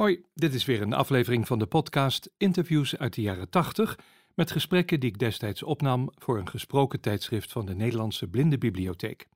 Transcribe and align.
Hoi, 0.00 0.24
dit 0.34 0.54
is 0.54 0.64
weer 0.64 0.82
een 0.82 0.92
aflevering 0.92 1.46
van 1.46 1.58
de 1.58 1.66
podcast 1.66 2.30
Interviews 2.36 2.96
uit 2.96 3.14
de 3.14 3.22
jaren 3.22 3.48
80 3.48 3.98
met 4.34 4.50
gesprekken 4.50 5.00
die 5.00 5.10
ik 5.10 5.18
destijds 5.18 5.62
opnam 5.62 6.10
voor 6.14 6.38
een 6.38 6.48
gesproken 6.48 7.00
tijdschrift 7.00 7.52
van 7.52 7.66
de 7.66 7.74
Nederlandse 7.74 8.28
Blindenbibliotheek. 8.28 9.28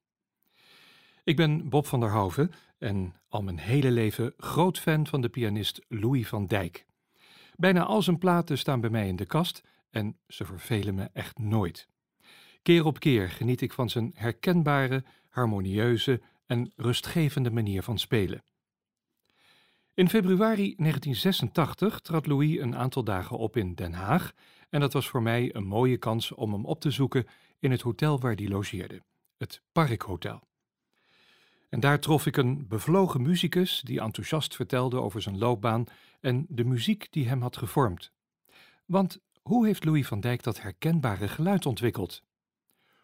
Ik 1.25 1.37
ben 1.37 1.69
Bob 1.69 1.87
van 1.87 2.01
der 2.01 2.11
Hoven 2.11 2.51
en 2.79 3.15
al 3.29 3.43
mijn 3.43 3.59
hele 3.59 3.91
leven 3.91 4.33
groot 4.37 4.79
fan 4.79 5.07
van 5.07 5.21
de 5.21 5.29
pianist 5.29 5.81
Louis 5.89 6.29
van 6.29 6.47
Dijk. 6.47 6.87
Bijna 7.57 7.83
al 7.83 8.03
zijn 8.03 8.19
platen 8.19 8.59
staan 8.59 8.81
bij 8.81 8.91
mij 8.91 9.09
in 9.09 9.17
de 9.17 9.27
kast 9.27 9.63
en 9.91 10.19
ze 10.29 10.45
vervelen 10.45 10.95
me 10.95 11.09
echt 11.13 11.39
nooit. 11.39 11.89
Keer 12.63 12.85
op 12.85 12.99
keer 12.99 13.31
geniet 13.31 13.61
ik 13.61 13.73
van 13.73 13.91
zijn 13.91 14.13
herkenbare, 14.15 15.05
harmonieuze 15.29 16.23
en 16.47 16.73
rustgevende 16.77 17.51
manier 17.51 17.83
van 17.83 17.99
spelen. 17.99 18.43
In 19.95 20.09
februari 20.09 20.75
1986 20.77 22.01
trad 22.01 22.27
Louis 22.27 22.59
een 22.59 22.77
aantal 22.77 23.05
dagen 23.05 23.39
op 23.39 23.57
in 23.57 23.75
Den 23.75 23.93
Haag 23.93 24.33
en 24.71 24.81
dat 24.81 24.93
was 24.93 25.09
voor 25.09 25.23
mij 25.23 25.55
een 25.55 25.67
mooie 25.67 25.97
kans 25.97 26.33
om 26.33 26.53
hem 26.53 26.65
op 26.65 26.81
te 26.81 26.91
zoeken 26.91 27.27
in 27.59 27.71
het 27.71 27.81
hotel 27.81 28.21
waar 28.21 28.35
hij 28.35 28.49
logeerde, 28.49 29.03
het 29.37 29.63
Parkhotel. 29.73 30.41
En 31.69 31.81
daar 31.81 32.01
trof 32.01 32.27
ik 32.27 32.37
een 32.37 32.69
bevlogen 32.69 33.23
muzikus 33.23 33.81
die 33.85 34.01
enthousiast 34.01 34.57
vertelde 34.57 35.01
over 35.01 35.23
zijn 35.23 35.39
loopbaan 35.39 35.85
en 36.21 36.47
de 36.49 36.65
muziek 36.65 37.07
die 37.11 37.29
hem 37.29 37.43
had 37.43 37.57
gevormd. 37.57 38.13
Want 38.87 39.21
hoe 39.43 39.67
heeft 39.67 39.85
Louis 39.85 40.07
van 40.07 40.21
Dijk 40.21 40.43
dat 40.43 40.61
herkenbare 40.61 41.29
geluid 41.29 41.67
ontwikkeld? 41.67 42.23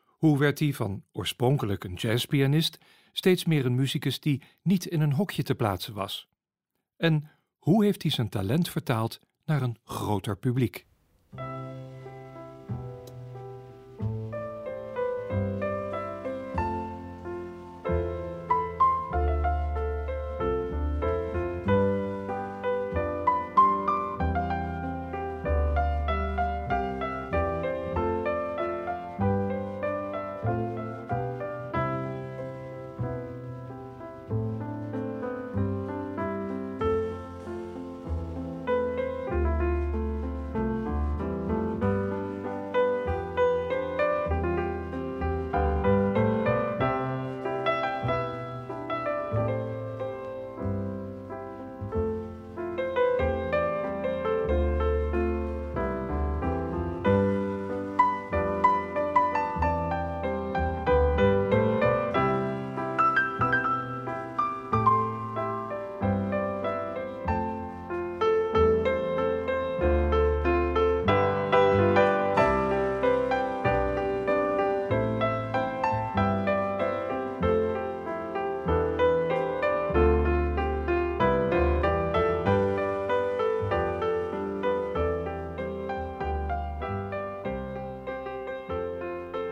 Hoe 0.07 0.39
werd 0.39 0.59
hij 0.59 0.73
van 0.73 1.05
oorspronkelijk 1.13 1.85
een 1.85 1.95
jazzpianist 1.95 2.79
steeds 3.13 3.45
meer 3.45 3.67
een 3.67 3.75
muzikus 3.75 4.21
die 4.21 4.43
niet 4.63 4.87
in 4.87 5.01
een 5.01 5.13
hokje 5.13 5.43
te 5.43 5.55
plaatsen 5.55 5.95
was? 5.95 6.30
En 7.01 7.31
hoe 7.59 7.85
heeft 7.85 8.03
hij 8.03 8.11
zijn 8.11 8.29
talent 8.29 8.69
vertaald 8.69 9.21
naar 9.45 9.63
een 9.63 9.77
groter 9.85 10.37
publiek? 10.37 10.87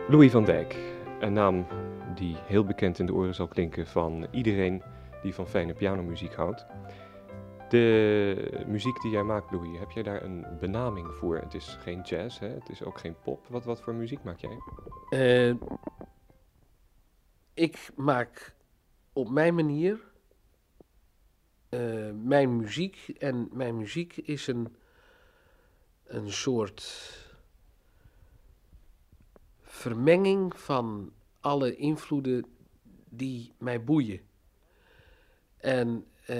Louis 0.09 0.31
van 0.31 0.45
Dijk, 0.45 0.75
een 1.19 1.33
naam 1.33 1.67
die 2.15 2.35
heel 2.37 2.63
bekend 2.63 2.99
in 2.99 3.05
de 3.05 3.13
oren 3.13 3.35
zal 3.35 3.47
klinken 3.47 3.87
van 3.87 4.27
iedereen 4.31 4.83
die 5.21 5.33
van 5.33 5.47
fijne 5.47 5.73
pianomuziek 5.73 6.33
houdt. 6.33 6.65
De 7.69 8.63
muziek 8.67 9.01
die 9.01 9.11
jij 9.11 9.23
maakt, 9.23 9.51
Louis, 9.51 9.79
heb 9.79 9.91
jij 9.91 10.03
daar 10.03 10.23
een 10.23 10.45
benaming 10.59 11.07
voor? 11.13 11.37
Het 11.37 11.53
is 11.53 11.77
geen 11.81 12.01
jazz, 12.01 12.39
hè? 12.39 12.47
het 12.47 12.69
is 12.69 12.83
ook 12.83 12.99
geen 12.99 13.15
pop. 13.23 13.47
Wat, 13.47 13.63
wat 13.63 13.81
voor 13.81 13.93
muziek 13.93 14.23
maak 14.23 14.39
jij? 14.39 14.57
Uh, 15.09 15.55
ik 17.53 17.89
maak 17.95 18.55
op 19.13 19.29
mijn 19.29 19.55
manier 19.55 19.99
uh, 21.69 22.11
mijn 22.13 22.57
muziek. 22.57 23.13
En 23.17 23.49
mijn 23.51 23.77
muziek 23.77 24.17
is 24.17 24.47
een, 24.47 24.75
een 26.05 26.31
soort 26.31 26.81
vermenging 29.79 30.59
van 30.59 31.13
alle 31.39 31.75
invloeden 31.75 32.45
die 33.09 33.53
mij 33.57 33.83
boeien. 33.83 34.21
En 35.57 36.05
uh, 36.21 36.35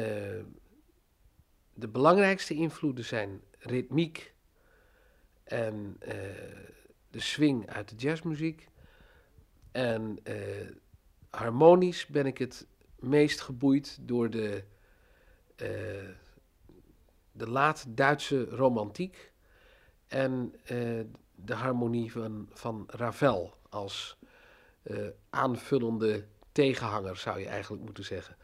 de 1.74 1.88
belangrijkste 1.92 2.54
invloeden 2.54 3.06
zijn 3.06 3.42
ritmiek 3.60 4.34
en 5.44 5.98
uh, 6.02 6.14
de 7.10 7.20
swing 7.20 7.70
uit 7.70 7.90
de 7.90 7.96
jazzmuziek. 7.96 8.68
En 9.72 10.20
uh, 10.24 10.36
harmonisch 11.30 12.06
ben 12.06 12.26
ik 12.26 12.38
het 12.38 12.68
meest 12.96 13.42
geboeid 13.42 13.98
door 14.02 14.30
de, 14.30 14.64
de 17.32 17.48
late 17.50 17.94
Duitse 17.94 18.44
romantiek 18.44 19.32
en 20.08 20.54
de 21.46 21.54
harmonie 21.54 22.12
van, 22.12 22.50
van 22.52 22.84
Ravel 22.88 23.58
als 23.70 24.18
uh, 24.84 25.08
aanvullende 25.30 26.26
tegenhanger, 26.52 27.18
zou 27.18 27.40
je 27.40 27.48
eigenlijk 27.48 27.84
moeten 27.84 28.04
zeggen. 28.04 28.38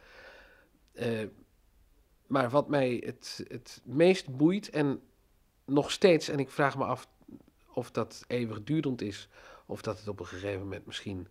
Uh, 0.94 1.28
maar 2.28 2.50
wat 2.50 2.69
mij 2.69 3.03
het, 3.06 3.45
het 3.47 3.81
meest 3.83 4.38
boeit 4.38 4.69
en 4.69 5.01
nog 5.66 5.91
steeds, 5.91 6.29
en 6.29 6.39
ik 6.39 6.50
vraag 6.50 6.78
me 6.78 6.85
af 6.85 7.07
of 7.73 7.91
dat 7.91 8.23
eeuwigdurend 8.28 9.01
is, 9.01 9.29
of 9.66 9.81
dat 9.81 10.00
het 10.00 10.07
op 10.07 10.19
een 10.19 10.25
gegeven 10.25 10.59
moment 10.59 10.85
misschien 10.85 11.27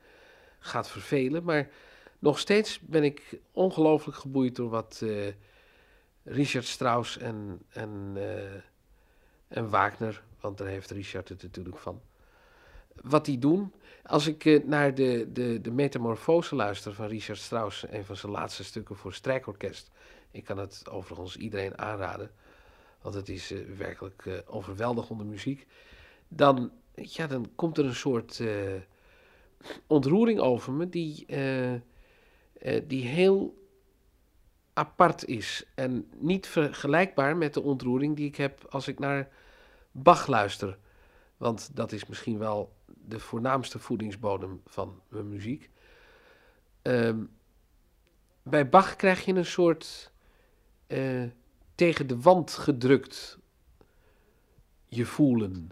gaat 0.59 0.89
vervelen, 0.89 1.45
maar 1.45 1.71
nog 2.19 2.39
steeds 2.39 2.81
ben 2.81 3.05
ik 3.05 3.41
ongelooflijk 3.53 4.19
geboeid 4.19 4.57
door 4.57 4.71
wat 4.71 5.01
uh, 5.03 5.33
Richard 6.23 6.65
Strauss 6.65 7.19
en, 7.19 7.63
en, 7.69 8.17
en 9.49 9.71
Wagner 9.71 10.25
want 10.45 10.59
daar 10.59 10.67
heeft 10.67 10.91
Richard 10.91 11.29
het 11.29 11.43
natuurlijk 11.43 11.79
van. 11.79 12.01
Wat 13.03 13.25
die 13.25 13.39
doen, 13.39 13.73
als 14.03 14.27
ik 14.27 14.45
uh, 14.45 14.65
naar 14.65 14.95
de, 14.95 15.29
de, 15.33 15.61
de 15.61 15.71
metamorfose 15.71 16.55
luister 16.55 16.95
van 16.95 17.07
Richard 17.07 17.39
Strauss, 17.39 17.87
een 17.91 18.05
van 18.05 18.17
zijn 18.17 18.33
laatste 18.33 18.65
stukken 18.65 18.97
voor 18.97 19.13
strijkorkest. 19.13 19.91
Ik 20.31 20.45
kan 20.45 20.59
het 20.59 20.91
overigens 20.91 21.37
iedereen 21.37 21.79
aanraden, 21.79 22.31
want 23.03 23.15
het 23.15 23.29
is 23.29 23.53
uh, 23.53 23.77
werkelijk 23.77 24.25
uh, 24.25 24.35
overweldigende 24.47 25.25
muziek. 25.25 25.67
Dan, 26.29 26.73
ja, 26.95 27.27
dan 27.27 27.51
komt 27.55 27.79
er 27.79 27.85
een 27.85 27.95
soort 27.95 28.43
ontroering 29.87 30.41
over 30.41 30.73
me 30.73 30.89
die, 30.89 31.27
die 32.87 33.07
heel 33.07 33.63
apart 34.73 35.25
is. 35.25 35.65
En 35.75 36.09
niet 36.17 36.47
vergelijkbaar 36.47 37.37
met 37.37 37.55
de 37.55 37.63
ontroering 37.63 38.17
die 38.17 38.27
ik 38.27 38.37
heb 38.37 38.67
als 38.71 38.89
ik 38.89 38.99
naar 38.99 39.29
Bach 39.97 40.27
luister. 40.27 40.79
Want 41.37 41.77
dat 41.77 41.93
is 41.93 42.07
misschien 42.07 42.39
wel 42.39 42.73
de 42.87 43.21
voornaamste 43.21 43.79
voedingsbodem 43.79 44.61
van 44.67 45.01
mijn 45.09 45.29
muziek. 45.29 45.71
Um, 46.83 47.31
bij 48.43 48.69
Bach 48.69 48.97
krijg 48.97 49.25
je 49.25 49.35
een 49.35 49.47
soort 49.47 50.13
uh, 50.89 51.25
tegen 51.75 52.07
de 52.07 52.21
wand 52.21 52.51
gedrukt 52.51 53.39
je 54.85 55.07
voelen. 55.07 55.71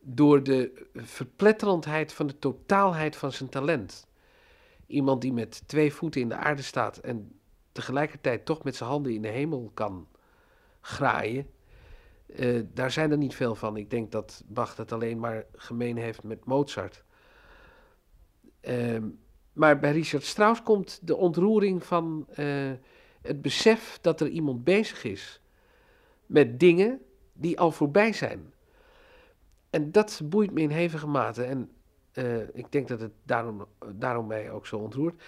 Door 0.00 0.42
de 0.42 0.86
verpletterendheid 0.94 2.12
van 2.12 2.26
de 2.26 2.38
totaalheid 2.38 3.16
van 3.16 3.32
zijn 3.32 3.48
talent. 3.48 4.06
Iemand 4.86 5.20
die 5.20 5.32
met 5.32 5.62
twee 5.66 5.94
voeten 5.94 6.20
in 6.20 6.28
de 6.28 6.36
aarde 6.36 6.62
staat 6.62 6.96
en 6.96 7.40
tegelijkertijd 7.72 8.44
toch 8.44 8.64
met 8.64 8.76
zijn 8.76 8.90
handen 8.90 9.14
in 9.14 9.22
de 9.22 9.28
hemel 9.28 9.70
kan 9.74 10.08
graaien. 10.80 11.50
Uh, 12.36 12.62
daar 12.74 12.90
zijn 12.90 13.10
er 13.10 13.16
niet 13.16 13.34
veel 13.34 13.54
van. 13.54 13.76
Ik 13.76 13.90
denk 13.90 14.12
dat 14.12 14.42
Bach 14.46 14.74
dat 14.74 14.92
alleen 14.92 15.18
maar 15.18 15.44
gemeen 15.54 15.96
heeft 15.96 16.22
met 16.22 16.44
Mozart. 16.44 17.04
Uh, 18.62 19.02
maar 19.52 19.78
bij 19.78 19.92
Richard 19.92 20.24
Strauss 20.24 20.62
komt 20.62 21.00
de 21.02 21.16
ontroering 21.16 21.84
van 21.84 22.26
uh, 22.38 22.70
het 23.22 23.42
besef 23.42 23.98
dat 24.00 24.20
er 24.20 24.28
iemand 24.28 24.64
bezig 24.64 25.04
is 25.04 25.40
met 26.26 26.60
dingen 26.60 27.00
die 27.32 27.58
al 27.58 27.70
voorbij 27.70 28.12
zijn. 28.12 28.52
En 29.70 29.92
dat 29.92 30.20
boeit 30.24 30.52
me 30.52 30.60
in 30.60 30.70
hevige 30.70 31.06
mate. 31.06 31.44
En 31.44 31.70
eh, 32.12 32.54
ik 32.54 32.72
denk 32.72 32.88
dat 32.88 33.00
het 33.00 33.12
daarom, 33.22 33.66
daarom 33.94 34.26
mij 34.26 34.50
ook 34.50 34.66
zo 34.66 34.76
ontroert. 34.76 35.22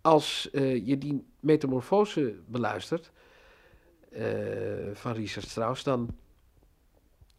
Als 0.00 0.48
je 0.84 0.98
die 0.98 1.24
metamorfose 1.40 2.40
beluistert 2.46 3.12
van 4.92 5.12
Richard 5.12 5.48
Strauss, 5.48 5.82
dan 5.82 6.16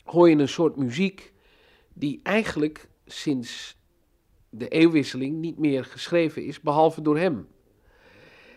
hoor 0.04 0.30
je 0.30 0.36
een 0.36 0.48
soort 0.48 0.76
muziek 0.76 1.34
die 1.94 2.20
eigenlijk 2.24 2.90
sinds 3.06 3.78
de 4.50 4.68
eeuwwisseling 4.68 5.36
niet 5.36 5.58
meer 5.58 5.86
geschreven 5.86 6.46
is, 6.46 6.60
behalve 6.60 7.02
door 7.02 7.18
hem. 7.18 7.48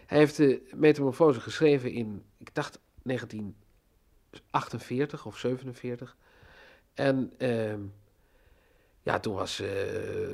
Hij 0.06 0.18
heeft 0.18 0.36
de 0.36 0.62
metamorfose 0.74 1.40
geschreven 1.40 1.92
in, 1.92 2.22
ik 2.38 2.54
dacht 2.54 2.80
1948 3.02 5.26
of 5.26 5.38
47. 5.38 6.16
En 6.94 7.32
uh, 7.38 7.74
ja, 9.02 9.20
toen 9.20 9.34
was 9.34 9.60
uh, 9.60 9.68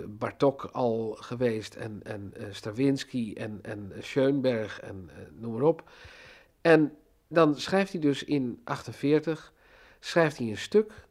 Bartok 0.09 0.65
al 0.65 1.17
geweest 1.21 1.75
en, 1.75 2.01
en 2.03 2.35
uh, 2.37 2.45
Stravinsky 2.51 3.33
en, 3.37 3.59
en 3.63 3.93
Schoenberg 3.99 4.81
en 4.81 5.11
noem 5.33 5.53
maar 5.53 5.63
op. 5.63 5.91
En 6.61 6.97
dan 7.33 7.57
schrijft 7.57 7.93
hij 7.93 8.01
dus 8.01 8.25
in 8.25 8.61
48, 8.65 9.53
schrijft 10.01 10.39
hij 10.39 10.47
een 10.47 10.59
stuk 10.59 11.07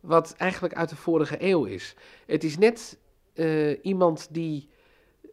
wat 0.00 0.34
eigenlijk 0.36 0.74
uit 0.74 0.88
de 0.88 0.96
vorige 0.96 1.36
eeuw 1.38 1.64
is. 1.64 1.94
Het 2.26 2.44
is 2.44 2.58
net 2.58 2.98
iemand 3.82 4.28
die 4.30 4.68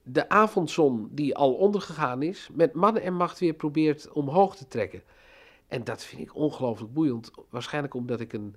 de 0.03 0.29
avondzon 0.29 1.09
die 1.11 1.35
al 1.35 1.53
ondergegaan 1.53 2.21
is, 2.21 2.49
met 2.53 2.73
man 2.73 2.97
en 2.97 3.13
macht 3.13 3.39
weer 3.39 3.53
probeert 3.53 4.11
omhoog 4.11 4.55
te 4.55 4.67
trekken. 4.67 5.03
En 5.67 5.83
dat 5.83 6.03
vind 6.03 6.21
ik 6.21 6.35
ongelooflijk 6.35 6.93
boeiend. 6.93 7.31
Waarschijnlijk 7.49 7.93
omdat 7.93 8.19
ik 8.19 8.33
een, 8.33 8.55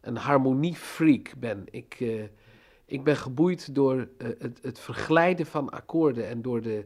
een 0.00 0.16
harmoniefreak 0.16 1.32
ben. 1.38 1.64
Ik, 1.70 2.00
uh, 2.00 2.22
ik 2.84 3.04
ben 3.04 3.16
geboeid 3.16 3.74
door 3.74 3.94
uh, 3.96 4.28
het, 4.38 4.58
het, 4.62 4.78
verglijden 4.78 5.46
van 5.46 5.70
akkoorden 5.70 6.28
en 6.28 6.42
door 6.42 6.60
de, 6.60 6.84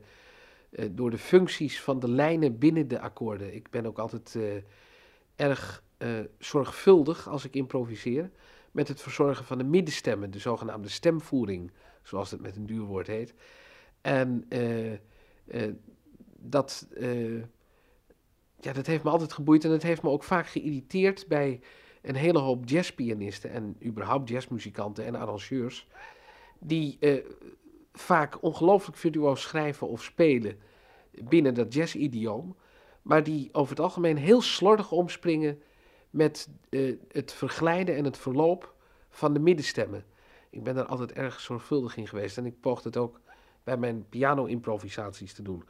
door 0.91 1.11
de 1.11 1.19
functies 1.19 1.81
van 1.81 2.01
de 2.01 2.09
lijnen 2.09 2.59
binnen 2.59 2.89
de 2.89 3.01
akkoorden. 3.01 3.55
Ik 3.55 3.71
ben 3.71 3.87
ook 3.87 3.99
altijd 3.99 4.39
erg 5.37 5.83
zorgvuldig 6.39 7.29
als 7.29 7.45
ik 7.45 7.55
improviseer 7.55 8.31
met 8.71 8.89
het 8.89 9.01
verzorgen 9.01 9.45
van 9.45 9.59
de 9.59 9.65
middenstemmen, 9.65 10.31
de 10.31 10.39
zogenaamde 10.39 10.89
stemvoering, 10.89 11.73
zoals 12.03 12.31
het 12.31 12.41
met 12.41 12.57
een 12.57 12.67
duur 12.67 12.83
woord 12.83 13.07
heet. 13.07 13.35
En 14.01 14.49
dat 16.39 16.87
ja, 18.61 18.73
dat 18.73 18.87
heeft 18.87 19.05
me 19.05 19.11
altijd 19.11 19.33
geboeid 19.33 19.65
en 19.65 19.71
dat 19.71 19.83
heeft 19.83 20.03
me 20.03 20.09
ook 20.09 20.25
vaak 20.25 20.47
geïrriteerd 20.47 21.27
bij 21.29 21.61
een 22.03 22.15
hele 22.15 22.39
hoop 22.39 22.69
jazzpianisten 22.69 23.51
en 23.51 23.77
überhaupt 23.85 24.29
jazzmuzikanten 24.29 25.05
en 25.05 25.15
arrangeurs, 25.15 25.89
die 26.59 26.99
vaak 27.93 28.43
ongelooflijk 28.43 28.97
virtuoos 28.97 29.43
schrijven 29.43 29.89
of 29.89 30.03
spelen 30.03 30.59
binnen 31.11 31.55
dat 31.55 31.75
jazz-idioom, 31.75 32.57
maar 33.03 33.23
die 33.23 33.49
over 33.53 33.71
het 33.71 33.81
algemeen 33.81 34.17
heel 34.17 34.43
slordig 34.43 34.93
omspringen 34.93 35.63
met 36.11 36.49
uh, 36.71 36.97
het 37.09 37.33
verglijden 37.33 37.97
en 37.97 38.05
het 38.05 38.19
verloop 38.19 38.75
van 39.09 39.33
de 39.33 39.39
middenstemmen. 39.39 40.05
Ik 40.51 40.63
ben 40.63 40.75
daar 40.75 40.87
altijd 40.87 41.13
erg 41.13 41.41
zorgvuldig 41.41 41.97
in 41.97 42.09
geweest 42.09 42.39
en 42.39 42.47
ik 42.47 42.61
poog 42.61 42.83
het 42.83 42.97
ook 42.97 43.21
bij 43.65 43.77
mijn 43.77 44.09
piano-improvisaties 44.09 45.33
te 45.33 45.43
doen. 45.43 45.65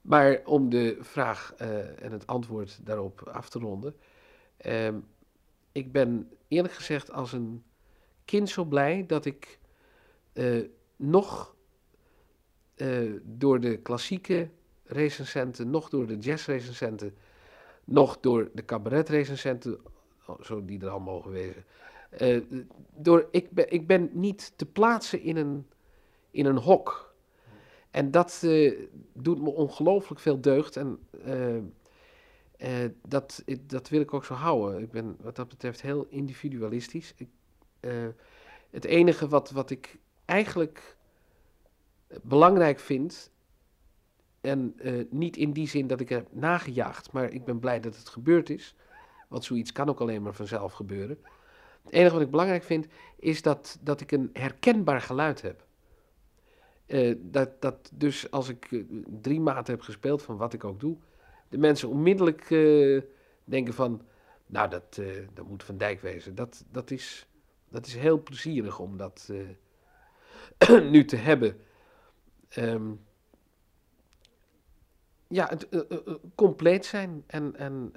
Maar 0.00 0.40
om 0.44 0.68
de 0.68 0.96
vraag 1.00 1.54
uh, 1.60 2.02
en 2.02 2.12
het 2.12 2.26
antwoord 2.26 2.86
daarop 2.86 3.28
af 3.32 3.48
te 3.48 3.58
ronden. 3.58 3.96
Uh, 4.66 4.88
ik 5.72 5.92
ben 5.92 6.30
eerlijk 6.48 6.74
gezegd 6.74 7.12
als 7.12 7.32
een 7.32 7.64
kind 8.24 8.48
zo 8.48 8.64
blij 8.64 9.04
dat 9.06 9.24
ik 9.24 9.58
uh, 10.32 10.68
nog 11.02 11.54
uh, 12.76 13.20
door 13.22 13.60
de 13.60 13.76
klassieke 13.76 14.48
recensenten, 14.84 15.70
nog 15.70 15.88
door 15.88 16.06
de 16.06 16.18
jazzrecensenten, 16.18 17.14
nog 17.84 18.20
door 18.20 18.50
de 18.54 18.64
cabaretrecensenten, 18.64 19.80
oh, 20.26 20.42
zo 20.42 20.64
die 20.64 20.80
er 20.80 20.88
al 20.88 21.00
mogen 21.00 21.30
wezen. 21.30 21.64
door, 22.94 23.28
ik, 23.30 23.50
ben, 23.50 23.70
ik 23.70 23.86
ben 23.86 24.10
niet 24.12 24.52
te 24.56 24.66
plaatsen 24.66 25.20
in 25.20 25.36
een, 25.36 25.66
in 26.30 26.46
een 26.46 26.58
hok. 26.58 27.14
En 27.90 28.10
dat 28.10 28.40
uh, 28.44 28.80
doet 29.12 29.42
me 29.42 29.50
ongelooflijk 29.50 30.20
veel 30.20 30.40
deugd. 30.40 30.76
En 30.76 30.98
dat, 33.08 33.44
dat 33.60 33.88
wil 33.88 34.00
ik 34.00 34.14
ook 34.14 34.24
zo 34.24 34.34
houden. 34.34 34.80
Ik 34.80 34.90
ben 34.90 35.16
wat 35.20 35.36
dat 35.36 35.48
betreft 35.48 35.82
heel 35.82 36.06
individualistisch. 36.08 37.14
Ik, 37.16 37.28
het 38.70 38.84
enige 38.84 39.28
wat, 39.28 39.50
wat 39.50 39.70
ik 39.70 39.98
eigenlijk 40.32 40.96
belangrijk 42.22 42.78
vind. 42.78 43.30
En 44.40 44.74
niet 45.10 45.36
in 45.36 45.52
die 45.52 45.68
zin 45.68 45.86
dat 45.86 46.00
ik 46.00 46.08
heb 46.08 46.26
nagejaagd, 46.30 47.12
maar 47.12 47.30
ik 47.30 47.44
ben 47.44 47.58
blij 47.58 47.80
dat 47.80 47.96
het 47.96 48.08
gebeurd 48.08 48.50
is. 48.50 48.74
Want 49.28 49.44
zoiets 49.44 49.72
kan 49.72 49.88
ook 49.88 50.00
alleen 50.00 50.22
maar 50.22 50.34
vanzelf 50.34 50.72
gebeuren. 50.72 51.18
Het 51.82 51.92
enige 51.92 52.12
wat 52.12 52.22
ik 52.22 52.30
belangrijk 52.30 52.62
vind, 52.62 52.86
is 53.16 53.42
dat, 53.42 53.78
dat 53.80 54.00
ik 54.00 54.12
een 54.12 54.30
herkenbaar 54.32 55.00
geluid 55.00 55.42
heb. 55.42 55.64
Uh, 56.86 57.14
dat, 57.18 57.60
dat 57.60 57.90
dus 57.94 58.30
als 58.30 58.48
ik 58.48 58.70
uh, 58.70 58.84
drie 59.20 59.40
maanden 59.40 59.72
heb 59.72 59.80
gespeeld 59.80 60.22
van 60.22 60.36
wat 60.36 60.52
ik 60.52 60.64
ook 60.64 60.80
doe, 60.80 60.96
de 61.48 61.58
mensen 61.58 61.88
onmiddellijk 61.88 62.48
denken 63.44 63.74
van, 63.74 64.02
nou 64.46 64.70
dat, 64.70 65.00
dat 65.34 65.48
moet 65.48 65.62
Van 65.62 65.76
Dijk 65.76 66.00
wezen. 66.00 66.34
Dat, 66.34 66.64
dat, 66.70 66.90
is, 66.90 67.26
dat 67.68 67.86
is 67.86 67.94
heel 67.94 68.22
plezierig 68.22 68.78
om 68.78 68.96
dat 68.96 69.32
nu 70.90 71.04
te 71.04 71.16
hebben. 71.16 71.56
Um, 72.58 73.00
ja, 75.28 75.48
het, 75.48 75.68
compleet 76.34 76.86
zijn 76.86 77.24
en, 77.26 77.56
en 77.56 77.92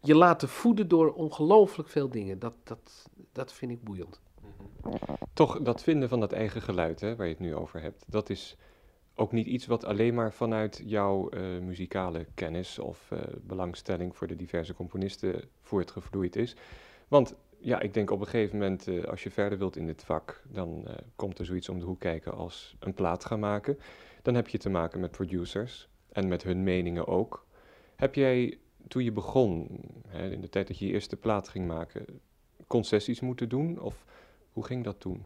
je 0.00 0.14
laten 0.14 0.48
voeden 0.48 0.88
door 0.88 1.12
ongelooflijk 1.12 1.88
veel 1.88 2.08
dingen. 2.08 2.38
Dat, 2.38 2.54
dat, 2.64 3.08
dat 3.32 3.52
vind 3.52 3.72
ik 3.72 3.82
boeiend. 3.82 4.20
Toch, 5.32 5.62
dat 5.62 5.82
vinden 5.82 6.08
van 6.08 6.20
dat 6.20 6.32
eigen 6.32 6.62
geluid, 6.62 7.00
hè, 7.00 7.16
waar 7.16 7.26
je 7.26 7.32
het 7.32 7.42
nu 7.42 7.54
over 7.54 7.80
hebt, 7.80 8.04
dat 8.06 8.30
is 8.30 8.56
ook 9.14 9.32
niet 9.32 9.46
iets 9.46 9.66
wat 9.66 9.84
alleen 9.84 10.14
maar 10.14 10.32
vanuit 10.32 10.82
jouw 10.84 11.28
muzikale 11.60 12.26
kennis 12.34 12.78
of 12.78 13.12
belangstelling 13.40 14.16
voor 14.16 14.26
de 14.26 14.36
diverse 14.36 14.74
componisten 14.74 15.48
voortgevloeid 15.60 16.36
is. 16.36 16.56
Want 17.08 17.34
ja, 17.62 17.80
ik 17.80 17.94
denk 17.94 18.10
op 18.10 18.20
een 18.20 18.26
gegeven 18.26 18.58
moment, 18.58 18.86
uh, 18.86 19.04
als 19.04 19.22
je 19.22 19.30
verder 19.30 19.58
wilt 19.58 19.76
in 19.76 19.86
dit 19.86 20.04
vak, 20.04 20.42
dan 20.48 20.86
komt 21.16 21.38
er 21.38 21.44
zoiets 21.44 21.68
om 21.68 21.78
de 21.78 21.84
hoek 21.84 22.00
kijken 22.00 22.34
als 22.34 22.76
een 22.78 22.94
plaat 22.94 23.24
gaan 23.24 23.40
maken. 23.40 23.78
Dan 24.22 24.34
heb 24.34 24.48
je 24.48 24.58
te 24.58 24.70
maken 24.70 25.00
met 25.00 25.10
producers 25.10 25.88
en 26.12 26.28
met 26.28 26.42
hun 26.42 26.62
meningen 26.62 27.06
ook. 27.06 27.46
Heb 27.96 28.14
jij, 28.14 28.58
toen 28.88 29.04
je 29.04 29.12
begon, 29.12 29.80
hè, 30.08 30.30
in 30.30 30.40
de 30.40 30.48
tijd 30.48 30.66
dat 30.66 30.78
je 30.78 30.86
je 30.86 30.92
eerste 30.92 31.16
plaat 31.16 31.48
ging 31.48 31.66
maken, 31.66 32.06
concessies 32.66 33.20
moeten 33.20 33.48
doen? 33.48 33.80
Of 33.80 34.04
hoe 34.52 34.64
ging 34.64 34.84
dat 34.84 35.00
toen? 35.00 35.24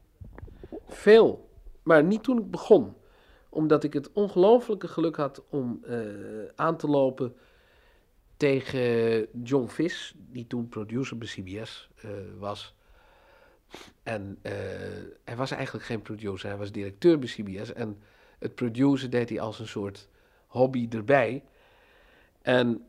Veel, 0.87 1.49
maar 1.83 2.05
niet 2.05 2.23
toen 2.23 2.39
ik 2.39 2.51
begon. 2.51 2.95
Omdat 3.49 3.85
ik 3.85 3.93
het 3.93 4.13
ongelofelijke 4.13 4.89
geluk 4.89 5.17
had 5.17 5.45
om 5.49 5.81
uh, 5.85 5.99
aan 6.55 6.77
te 6.77 6.87
lopen 6.87 7.37
tegen 8.37 9.27
John 9.43 9.67
Vis, 9.67 10.15
die 10.17 10.47
toen 10.47 10.69
producer 10.69 11.19
bij 11.19 11.29
CBS 11.29 11.91
uh, 12.05 12.11
was. 12.39 12.75
En 14.03 14.39
uh, 14.43 14.53
hij 15.25 15.37
was 15.37 15.51
eigenlijk 15.51 15.85
geen 15.85 16.03
producer, 16.03 16.49
hij 16.49 16.59
was 16.59 16.73
directeur 16.73 17.19
bij 17.19 17.29
CBS. 17.29 17.73
En 17.73 17.99
het 18.39 18.55
produceren 18.55 19.11
deed 19.11 19.29
hij 19.29 19.41
als 19.41 19.59
een 19.59 19.69
soort 19.69 20.09
hobby 20.47 20.89
erbij. 20.91 21.45
En 22.43 22.87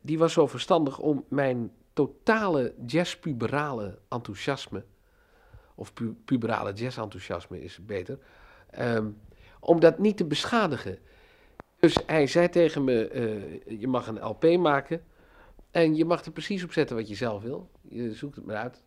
die 0.00 0.18
was 0.18 0.32
zo 0.32 0.46
verstandig 0.46 0.98
om 0.98 1.24
mijn 1.28 1.72
totale 1.92 2.74
jazzpuberale 2.86 3.98
enthousiasme 4.08 4.84
of 5.76 5.92
pu 5.92 6.14
puberale 6.24 6.72
jazzenthousiasme 6.72 7.62
is 7.62 7.78
beter, 7.84 8.18
um, 8.78 9.20
om 9.60 9.80
dat 9.80 9.98
niet 9.98 10.16
te 10.16 10.24
beschadigen. 10.24 10.98
Dus 11.80 11.96
hij 12.06 12.26
zei 12.26 12.48
tegen 12.48 12.84
me, 12.84 13.12
uh, 13.12 13.80
je 13.80 13.88
mag 13.88 14.06
een 14.06 14.24
LP 14.24 14.56
maken 14.58 15.04
en 15.70 15.94
je 15.94 16.04
mag 16.04 16.24
er 16.24 16.32
precies 16.32 16.64
op 16.64 16.72
zetten 16.72 16.96
wat 16.96 17.08
je 17.08 17.14
zelf 17.14 17.42
wil. 17.42 17.70
Je 17.82 18.14
zoekt 18.14 18.36
het 18.36 18.46
maar 18.46 18.56
uit. 18.56 18.82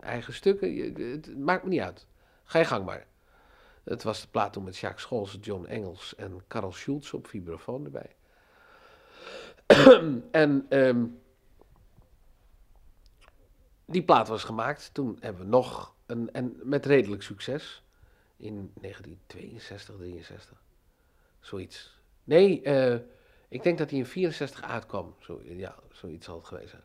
Eigen 0.00 0.34
stukken, 0.34 0.74
je, 0.74 0.92
het 1.12 1.38
maakt 1.38 1.62
me 1.62 1.68
niet 1.68 1.80
uit. 1.80 2.06
Ga 2.44 2.58
je 2.58 2.64
gang 2.64 2.84
maar. 2.84 3.06
Het 3.84 4.02
was 4.02 4.20
de 4.20 4.28
plaat 4.28 4.52
toen 4.52 4.64
met 4.64 4.76
Jacques 4.76 5.02
Scholz, 5.02 5.36
John 5.40 5.64
Engels 5.64 6.14
en 6.14 6.42
Karel 6.46 6.72
Schulz 6.72 7.12
op 7.12 7.26
vibrafoon 7.26 7.84
erbij. 7.84 8.16
en 10.30 10.66
um, 10.68 11.20
die 13.84 14.02
plaat 14.02 14.28
was 14.28 14.44
gemaakt. 14.44 14.90
Toen 14.94 15.16
hebben 15.20 15.42
we 15.42 15.48
nog 15.48 15.94
een, 16.06 16.32
en 16.32 16.56
met 16.62 16.86
redelijk 16.86 17.22
succes. 17.22 17.82
In 18.36 18.72
1962, 18.80 19.96
63. 19.96 20.63
Zoiets. 21.44 21.98
Nee, 22.24 22.62
uh, 22.62 22.94
Ik 23.48 23.62
denk 23.62 23.78
dat 23.78 23.90
hij 23.90 23.98
in 23.98 24.06
64 24.06 24.62
uitkwam. 24.62 25.14
Zo, 25.20 25.40
ja, 25.44 25.74
zoiets 25.92 26.26
zal 26.26 26.36
het 26.36 26.46
geweest 26.46 26.70
zijn. 26.70 26.82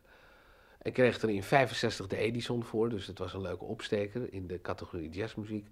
Ik 0.82 0.92
kreeg 0.92 1.22
er 1.22 1.30
in 1.30 1.42
65 1.42 2.06
de 2.06 2.16
Edison 2.16 2.64
voor, 2.64 2.88
dus 2.88 3.06
het 3.06 3.18
was 3.18 3.34
een 3.34 3.40
leuke 3.40 3.64
opsteker 3.64 4.32
in 4.32 4.46
de 4.46 4.60
categorie 4.60 5.10
jazzmuziek. 5.10 5.66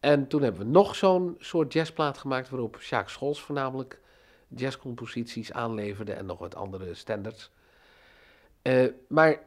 En 0.00 0.28
toen 0.28 0.42
hebben 0.42 0.60
we 0.60 0.66
nog 0.66 0.96
zo'n 0.96 1.36
soort 1.38 1.72
jazzplaat 1.72 2.18
gemaakt 2.18 2.48
waarop 2.48 2.76
Sjaak 2.80 3.08
Scholz 3.08 3.40
voornamelijk 3.40 4.00
jazzcomposities 4.48 5.52
aanleverde 5.52 6.12
en 6.12 6.26
nog 6.26 6.38
wat 6.38 6.54
andere 6.54 6.94
standards. 6.94 7.50
Uh, 8.62 8.92
maar 9.08 9.42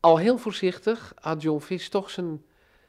al 0.00 0.18
heel 0.18 0.38
voorzichtig 0.38 1.12
had 1.20 1.42
John 1.42 1.60
Fish 1.60 1.88
toch 1.88 2.10
zijn 2.10 2.44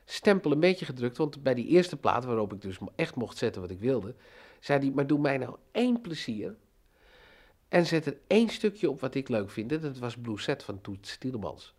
stempel 0.10 0.52
een 0.52 0.60
beetje 0.60 0.86
gedrukt. 0.86 1.18
Want 1.18 1.44
bij 1.44 1.54
die 1.54 1.68
eerste 1.68 1.98
plaat, 1.98 2.26
waarop 2.26 2.54
ik 2.54 2.62
dus 2.62 2.78
echt 2.96 3.16
mocht 3.16 3.38
zetten 3.38 3.62
wat 3.62 3.72
ik 3.72 3.80
wilde, 3.80 4.16
zei 4.60 4.80
hij: 4.80 4.92
Maar 4.92 5.08
doe 5.08 5.20
mij 5.20 5.38
nou 5.38 5.56
één 5.72 6.02
plezier. 6.02 6.56
En 7.68 7.86
zet 7.86 8.06
er 8.06 8.18
één 8.28 8.50
stukje 8.50 8.90
op 8.90 9.02
wat 9.02 9.16
ik 9.16 9.30
leuk 9.30 9.50
vind. 9.50 9.70
Dat 9.70 9.98
was 9.98 10.18
Blue 10.18 10.40
Set 10.40 10.64
van 10.64 10.82
Toet 10.82 11.08
Stielemans. 11.08 11.76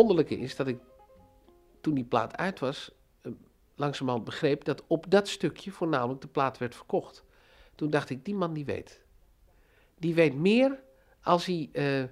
Wonderlijke 0.00 0.38
is 0.38 0.56
dat 0.56 0.66
ik 0.66 0.78
toen 1.80 1.94
die 1.94 2.04
plaat 2.04 2.36
uit 2.36 2.58
was, 2.58 2.90
eh, 3.22 3.32
langzamerhand 3.74 4.24
begreep 4.24 4.64
dat 4.64 4.86
op 4.86 5.04
dat 5.08 5.28
stukje 5.28 5.70
voornamelijk 5.70 6.20
de 6.20 6.28
plaat 6.28 6.58
werd 6.58 6.74
verkocht. 6.74 7.24
Toen 7.74 7.90
dacht 7.90 8.10
ik, 8.10 8.24
die 8.24 8.34
man 8.34 8.52
die 8.52 8.64
weet. 8.64 9.04
Die 9.98 10.14
weet 10.14 10.34
meer 10.34 10.82
als 11.22 11.46
hij 11.46 11.68
uh, 11.72 12.04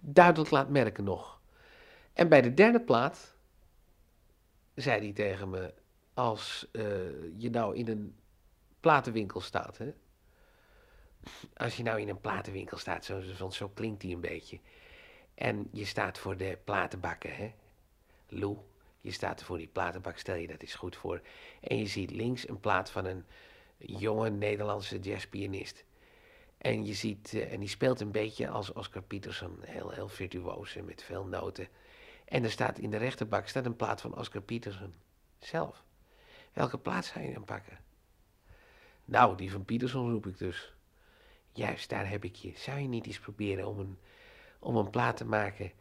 duidelijk 0.00 0.50
laat 0.50 0.68
merken 0.68 1.04
nog. 1.04 1.40
En 2.12 2.28
bij 2.28 2.42
de 2.42 2.54
derde 2.54 2.80
plaat 2.80 3.36
zei 4.74 5.00
hij 5.00 5.12
tegen 5.12 5.50
me, 5.50 5.74
als 6.14 6.68
uh, 6.72 6.82
je 7.36 7.50
nou 7.50 7.76
in 7.76 7.88
een 7.88 8.16
platenwinkel 8.80 9.40
staat, 9.40 9.78
hè? 9.78 9.92
als 11.56 11.76
je 11.76 11.82
nou 11.82 12.00
in 12.00 12.08
een 12.08 12.20
platenwinkel 12.20 12.78
staat, 12.78 13.04
zo, 13.04 13.20
zo, 13.50 13.68
klinkt 13.68 14.02
hij 14.02 14.12
een 14.12 14.20
beetje. 14.20 14.60
En 15.36 15.68
je 15.72 15.84
staat 15.84 16.18
voor 16.18 16.36
de 16.36 16.58
platenbakken, 16.64 17.34
hè? 17.34 17.52
Lou, 18.28 18.56
je 19.00 19.10
staat 19.10 19.42
voor 19.42 19.58
die 19.58 19.66
platenbak, 19.66 20.18
stel 20.18 20.34
je 20.34 20.46
dat 20.46 20.62
is 20.62 20.74
goed 20.74 20.96
voor. 20.96 21.20
En 21.60 21.78
je 21.78 21.86
ziet 21.86 22.10
links 22.10 22.48
een 22.48 22.60
plaat 22.60 22.90
van 22.90 23.04
een 23.04 23.24
jonge 23.78 24.30
Nederlandse 24.30 24.98
jazzpianist. 24.98 25.84
En 26.58 26.84
je 26.84 26.94
ziet, 26.94 27.32
uh, 27.32 27.52
en 27.52 27.60
die 27.60 27.68
speelt 27.68 28.00
een 28.00 28.10
beetje 28.10 28.48
als 28.48 28.72
Oscar 28.72 29.02
Peterson, 29.02 29.58
heel, 29.60 29.90
heel 29.90 30.08
virtuoos 30.08 30.74
met 30.74 31.02
veel 31.02 31.24
noten. 31.24 31.68
En 32.24 32.44
er 32.44 32.50
staat 32.50 32.78
in 32.78 32.90
de 32.90 32.96
rechterbak 32.96 33.48
staat 33.48 33.66
een 33.66 33.76
plaat 33.76 34.00
van 34.00 34.16
Oscar 34.16 34.42
Peterson 34.42 34.94
zelf. 35.38 35.84
Welke 36.52 36.78
plaat 36.78 37.04
zou 37.04 37.24
je 37.24 37.32
dan 37.32 37.44
pakken? 37.44 37.78
Nou, 39.04 39.36
die 39.36 39.52
van 39.52 39.64
Peterson 39.64 40.10
roep 40.10 40.26
ik 40.26 40.38
dus. 40.38 40.74
Juist, 41.52 41.88
daar 41.88 42.08
heb 42.08 42.24
ik 42.24 42.34
je. 42.34 42.52
Zou 42.54 42.78
je 42.78 42.88
niet 42.88 43.06
eens 43.06 43.20
proberen 43.20 43.66
om 43.66 43.78
een 43.78 43.98
om 44.66 44.76
een 44.76 44.90
plaat 44.90 45.16
te 45.16 45.24
maken 45.24 45.72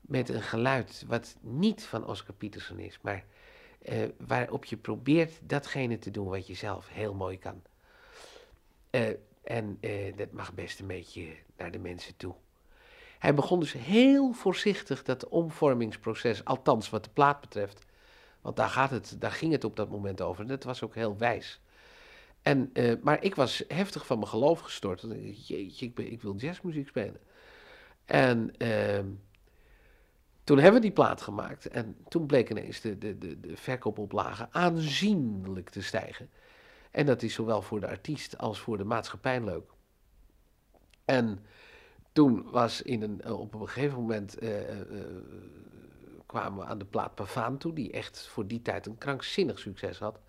met 0.00 0.28
een 0.28 0.42
geluid 0.42 1.04
wat 1.06 1.36
niet 1.40 1.84
van 1.84 2.06
Oscar 2.06 2.34
Peterson 2.34 2.78
is, 2.78 2.98
maar 3.02 3.24
uh, 3.88 4.08
waarop 4.26 4.64
je 4.64 4.76
probeert 4.76 5.32
datgene 5.42 5.98
te 5.98 6.10
doen 6.10 6.28
wat 6.28 6.46
je 6.46 6.54
zelf 6.54 6.88
heel 6.88 7.14
mooi 7.14 7.38
kan. 7.38 7.62
Uh, 8.90 9.08
en 9.44 9.78
uh, 9.80 10.16
dat 10.16 10.32
mag 10.32 10.54
best 10.54 10.80
een 10.80 10.86
beetje 10.86 11.26
naar 11.56 11.70
de 11.70 11.78
mensen 11.78 12.16
toe. 12.16 12.34
Hij 13.18 13.34
begon 13.34 13.60
dus 13.60 13.72
heel 13.72 14.32
voorzichtig 14.32 15.02
dat 15.02 15.28
omvormingsproces, 15.28 16.44
althans 16.44 16.90
wat 16.90 17.04
de 17.04 17.10
plaat 17.10 17.40
betreft, 17.40 17.84
want 18.40 18.56
daar, 18.56 18.68
gaat 18.68 18.90
het, 18.90 19.16
daar 19.18 19.32
ging 19.32 19.52
het 19.52 19.64
op 19.64 19.76
dat 19.76 19.90
moment 19.90 20.20
over. 20.20 20.46
Dat 20.46 20.64
was 20.64 20.82
ook 20.82 20.94
heel 20.94 21.16
wijs. 21.18 21.60
En, 22.42 22.72
maar 23.02 23.22
ik 23.22 23.34
was 23.34 23.64
heftig 23.68 24.06
van 24.06 24.18
mijn 24.18 24.30
geloof 24.30 24.60
gestort. 24.60 25.00
Jeetje, 25.46 25.86
ik, 25.86 25.98
ik 25.98 26.22
wil 26.22 26.36
jazzmuziek 26.36 26.88
spelen. 26.88 27.20
En 28.06 28.52
uh, 28.58 28.98
toen 30.44 30.56
hebben 30.56 30.80
we 30.80 30.86
die 30.86 30.92
plaat 30.92 31.22
gemaakt. 31.22 31.66
En 31.66 31.96
toen 32.08 32.26
bleek 32.26 32.50
ineens 32.50 32.80
de, 32.80 32.98
de, 32.98 33.18
de, 33.18 33.40
de 33.40 33.56
verkoopoplagen 33.56 34.48
aanzienlijk 34.50 35.70
te 35.70 35.82
stijgen. 35.82 36.30
En 36.90 37.06
dat 37.06 37.22
is 37.22 37.34
zowel 37.34 37.62
voor 37.62 37.80
de 37.80 37.88
artiest 37.88 38.38
als 38.38 38.60
voor 38.60 38.76
de 38.76 38.84
maatschappij 38.84 39.44
leuk. 39.44 39.70
En 41.04 41.44
toen 42.12 42.50
was 42.50 42.82
in 42.82 43.02
een, 43.02 43.20
eh, 43.20 43.40
op 43.40 43.54
een 43.54 43.68
gegeven 43.68 44.00
moment 44.00 44.42
uh, 44.42 44.70
uh, 44.70 45.04
kwamen 46.26 46.58
we 46.58 46.64
aan 46.64 46.78
de 46.78 46.84
plaat 46.84 47.14
Pavaan 47.14 47.58
toe, 47.58 47.72
die 47.72 47.92
echt 47.92 48.26
voor 48.26 48.46
die 48.46 48.62
tijd 48.62 48.86
een 48.86 48.98
krankzinnig 48.98 49.58
succes 49.58 49.98
had. 49.98 50.20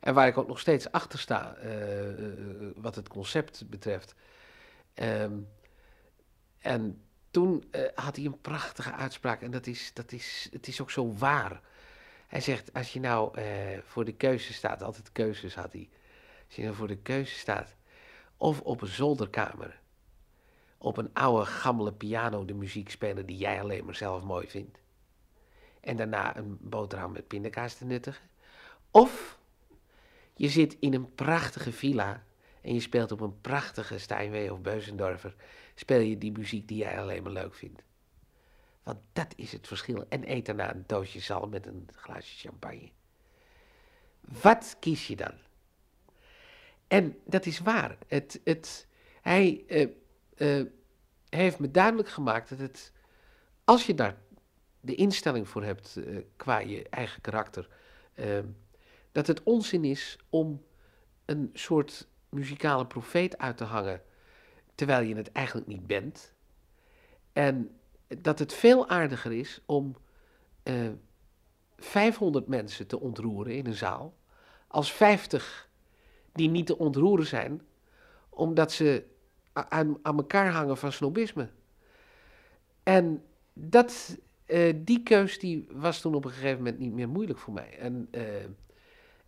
En 0.00 0.14
waar 0.14 0.26
ik 0.26 0.38
ook 0.38 0.48
nog 0.48 0.60
steeds 0.60 0.90
achter 0.92 1.18
sta, 1.18 1.56
wat 2.76 2.94
het 2.94 3.08
concept 3.08 3.68
betreft. 3.70 4.14
Um, 4.94 5.48
en 6.58 7.03
toen 7.34 7.64
uh, 7.70 7.82
had 7.94 8.16
hij 8.16 8.24
een 8.24 8.40
prachtige 8.40 8.92
uitspraak 8.92 9.42
en 9.42 9.50
dat 9.50 9.66
is, 9.66 9.90
dat 9.94 10.12
is, 10.12 10.48
het 10.52 10.68
is 10.68 10.80
ook 10.80 10.90
zo 10.90 11.12
waar. 11.14 11.60
Hij 12.26 12.40
zegt, 12.40 12.72
als 12.72 12.92
je 12.92 13.00
nou 13.00 13.40
uh, 13.40 13.44
voor 13.84 14.04
de 14.04 14.12
keuze 14.12 14.52
staat, 14.52 14.82
altijd 14.82 15.12
keuzes 15.12 15.54
had 15.54 15.72
hij. 15.72 15.88
Als 16.46 16.56
je 16.56 16.62
nou 16.62 16.74
voor 16.74 16.86
de 16.86 16.96
keuze 16.96 17.38
staat, 17.38 17.74
of 18.36 18.60
op 18.60 18.80
een 18.80 18.88
zolderkamer, 18.88 19.80
op 20.78 20.96
een 20.96 21.10
oude 21.12 21.46
gammele 21.46 21.92
piano 21.92 22.44
de 22.44 22.54
muziek 22.54 22.90
spelen 22.90 23.26
die 23.26 23.36
jij 23.36 23.60
alleen 23.60 23.84
maar 23.84 23.94
zelf 23.94 24.22
mooi 24.22 24.48
vindt. 24.48 24.78
En 25.80 25.96
daarna 25.96 26.36
een 26.36 26.58
boterham 26.60 27.12
met 27.12 27.26
pindakaas 27.26 27.74
te 27.74 27.84
nuttigen. 27.84 28.28
Of 28.90 29.38
je 30.34 30.48
zit 30.48 30.76
in 30.80 30.94
een 30.94 31.14
prachtige 31.14 31.72
villa 31.72 32.24
en 32.60 32.74
je 32.74 32.80
speelt 32.80 33.12
op 33.12 33.20
een 33.20 33.40
prachtige 33.40 33.98
Steinway 33.98 34.48
of 34.48 34.60
Beuzendorfer 34.60 35.34
speel 35.74 36.00
je 36.00 36.18
die 36.18 36.32
muziek 36.32 36.68
die 36.68 36.78
jij 36.78 37.00
alleen 37.00 37.22
maar 37.22 37.32
leuk 37.32 37.54
vindt. 37.54 37.82
Want 38.82 38.98
dat 39.12 39.32
is 39.36 39.52
het 39.52 39.66
verschil. 39.66 40.04
En 40.08 40.30
eet 40.30 40.46
daarna 40.46 40.74
een 40.74 40.84
doosje 40.86 41.20
zalm 41.20 41.50
met 41.50 41.66
een 41.66 41.88
glaasje 41.94 42.48
champagne. 42.48 42.90
Wat 44.20 44.76
kies 44.80 45.06
je 45.06 45.16
dan? 45.16 45.32
En 46.86 47.18
dat 47.24 47.46
is 47.46 47.58
waar. 47.58 47.98
Het, 48.06 48.40
het, 48.44 48.86
hij 49.20 49.64
uh, 49.68 49.88
uh, 50.36 50.66
heeft 51.28 51.58
me 51.58 51.70
duidelijk 51.70 52.08
gemaakt 52.08 52.48
dat 52.48 52.58
het, 52.58 52.92
als 53.64 53.86
je 53.86 53.94
daar 53.94 54.16
de 54.80 54.94
instelling 54.94 55.48
voor 55.48 55.62
hebt 55.62 55.96
uh, 55.96 56.18
qua 56.36 56.58
je 56.58 56.88
eigen 56.88 57.20
karakter, 57.20 57.68
dat 59.12 59.26
het 59.26 59.42
onzin 59.42 59.84
is 59.84 60.18
om 60.28 60.64
een 61.24 61.50
soort 61.52 62.08
muzikale 62.28 62.86
profeet 62.86 63.38
uit 63.38 63.56
te 63.56 63.64
hangen 63.64 64.02
terwijl 64.74 65.06
je 65.06 65.16
het 65.16 65.32
eigenlijk 65.32 65.66
niet 65.66 65.86
bent. 65.86 66.34
En 67.32 67.78
dat 68.06 68.38
het 68.38 68.52
veel 68.52 68.88
aardiger 68.88 69.32
is 69.32 69.60
om 69.66 69.96
uh, 70.64 70.86
eh, 70.86 70.92
500 71.76 72.46
mensen 72.46 72.86
te 72.86 73.00
ontroeren 73.00 73.54
in 73.54 73.66
een 73.66 73.74
zaal, 73.74 74.14
als 74.66 74.92
50 74.92 75.68
die 76.32 76.48
niet 76.48 76.66
te 76.66 76.78
ontroeren 76.78 77.26
zijn, 77.26 77.62
omdat 78.28 78.72
ze 78.72 79.04
aan, 79.52 79.98
aan 80.02 80.16
elkaar 80.16 80.52
hangen 80.52 80.76
van 80.76 80.92
snobisme. 80.92 81.48
En 82.82 83.24
dat, 83.52 84.18
uh, 84.46 84.74
die 84.76 85.02
keus 85.02 85.38
die 85.38 85.68
was 85.70 86.00
toen 86.00 86.14
op 86.14 86.24
een 86.24 86.30
gegeven 86.30 86.56
moment 86.56 86.78
niet 86.78 86.92
meer 86.92 87.08
moeilijk 87.08 87.38
voor 87.38 87.52
mij. 87.52 87.78
En 87.78 88.08
uh, 88.10 88.22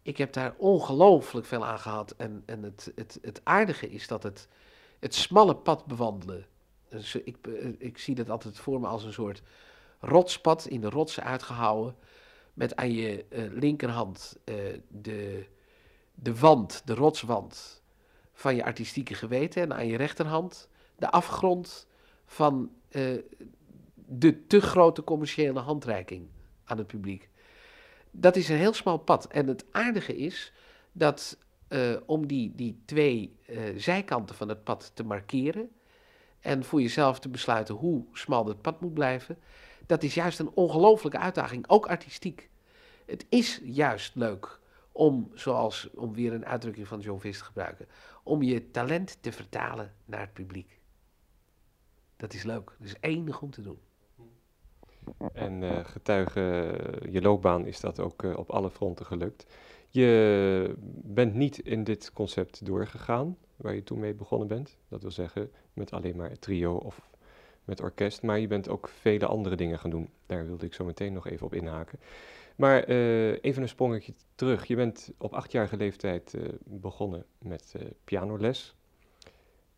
ik 0.03 0.17
heb 0.17 0.33
daar 0.33 0.55
ongelooflijk 0.57 1.47
veel 1.47 1.67
aan 1.67 1.79
gehad. 1.79 2.15
En, 2.17 2.43
en 2.47 2.63
het, 2.63 2.93
het, 2.95 3.19
het 3.23 3.41
aardige 3.45 3.91
is 3.91 4.07
dat 4.07 4.23
het 4.23 4.49
het 5.01 5.15
smalle 5.15 5.57
pad 5.57 5.87
bewandelen. 5.87 6.47
Dus 6.89 7.15
ik, 7.15 7.37
ik 7.79 7.99
zie 7.99 8.15
dat 8.15 8.31
altijd 8.31 8.59
voor 8.59 8.81
me 8.81 8.87
als 8.87 9.05
een 9.05 9.13
soort 9.13 9.43
rotspad 10.01 10.67
in 10.67 10.81
de 10.81 10.89
rotsen 10.89 11.25
uitgehouwen. 11.25 11.97
Met 12.55 12.77
aan 12.77 12.93
je 12.93 13.25
eh, 13.29 13.45
linkerhand 13.53 14.37
eh, 14.45 14.55
de, 14.89 15.47
de 16.15 16.39
wand, 16.39 16.83
de 16.85 16.95
rotswand 16.95 17.83
van 18.33 18.55
je 18.55 18.65
artistieke 18.65 19.15
geweten. 19.15 19.63
En 19.63 19.75
aan 19.75 19.87
je 19.87 19.97
rechterhand 19.97 20.69
de 20.97 21.11
afgrond 21.11 21.87
van 22.27 22.71
eh, 22.89 23.03
de 23.95 24.47
te 24.47 24.61
grote 24.61 25.05
commerciële 25.05 25.61
handreiking 25.61 26.29
aan 26.65 26.79
het 26.79 26.87
publiek. 26.87 27.31
Dat 28.11 28.37
is 28.37 28.49
een 28.49 28.57
heel 28.57 28.73
smal 28.73 28.99
pad. 28.99 29.27
En 29.27 29.47
het 29.47 29.65
aardige 29.71 30.17
is 30.17 30.53
dat 30.93 31.39
eh, 31.69 31.97
om 32.07 32.27
die, 32.27 32.53
die 32.55 32.83
twee 32.85 33.37
eh, 33.47 33.59
zijkanten 33.77 34.37
van 34.37 34.49
het 34.49 34.65
pad 34.65 34.91
te 34.95 35.05
markeren 35.05 35.71
en 36.41 36.65
voor 36.65 36.81
jezelf 36.81 37.19
te 37.19 37.29
besluiten 37.29 37.75
hoe 37.75 38.05
smal 38.13 38.47
het 38.47 38.61
pad 38.61 38.81
moet 38.81 38.95
blijven, 38.95 39.39
dat 39.87 40.03
is 40.03 40.15
juist 40.15 40.39
een 40.39 40.51
ongelofelijke 40.55 41.19
uitdaging, 41.19 41.69
ook 41.69 41.87
artistiek. 41.87 42.51
Het 43.07 43.27
is 43.29 43.61
juist 43.65 44.15
leuk 44.15 44.61
om, 44.93 45.31
zoals, 45.35 45.91
om 45.95 46.15
weer 46.15 46.33
een 46.33 46.47
uitdrukking 46.47 46.89
van 46.89 47.01
John 47.01 47.21
Vis 47.21 47.39
te 47.39 47.45
gebruiken, 47.45 47.87
om 48.23 48.43
je 48.43 48.71
talent 48.71 49.23
te 49.23 49.33
vertalen 49.33 49.95
naar 50.05 50.21
het 50.21 50.33
publiek. 50.33 50.81
Dat 52.17 52.33
is 52.33 52.43
leuk. 52.43 52.73
Dat 52.79 52.87
is 52.87 52.97
enig 53.01 53.43
om 53.43 53.51
te 53.51 53.63
doen. 53.63 53.79
En 55.33 55.63
uh, 55.63 55.85
getuige 55.85 56.41
je 57.11 57.21
loopbaan 57.21 57.67
is 57.67 57.81
dat 57.81 58.01
ook 58.01 58.23
op 58.23 58.51
alle 58.51 58.71
fronten 58.71 59.07
gelukt. 59.07 59.47
Je 59.97 60.75
bent 61.05 61.35
niet 61.35 61.59
in 61.59 61.85
dit 61.85 62.13
concept 62.13 62.65
doorgegaan, 62.65 63.37
waar 63.57 63.75
je 63.75 63.83
toen 63.83 63.99
mee 63.99 64.15
begonnen 64.15 64.49
bent. 64.49 64.77
Dat 64.89 65.03
wil 65.03 65.11
zeggen, 65.11 65.51
met 65.73 65.93
alleen 65.93 66.17
maar 66.17 66.39
trio 66.39 66.77
of 66.77 67.09
met 67.65 67.81
orkest. 67.81 68.23
Maar 68.23 68.39
je 68.39 68.47
bent 68.47 68.69
ook 68.69 68.89
vele 68.89 69.27
andere 69.27 69.57
dingen 69.57 69.79
gaan 69.79 69.91
doen. 69.91 70.11
Daar 70.27 70.47
wilde 70.47 70.67
ik 70.67 70.75
zo 70.75 70.85
meteen 70.85 71.13
nog 71.13 71.27
even 71.27 71.47
op 71.47 71.55
inhaken. 71.55 71.99
Maar 72.57 72.89
uh, 72.89 73.29
even 73.41 73.63
een 73.63 73.69
sprongetje 73.69 74.15
terug. 74.35 74.67
Je 74.67 74.77
bent 74.77 75.13
op 75.19 75.33
achtjarige 75.33 75.77
leeftijd 75.77 76.37
begonnen 76.65 77.25
met 77.39 77.75
pianoles. 78.05 78.75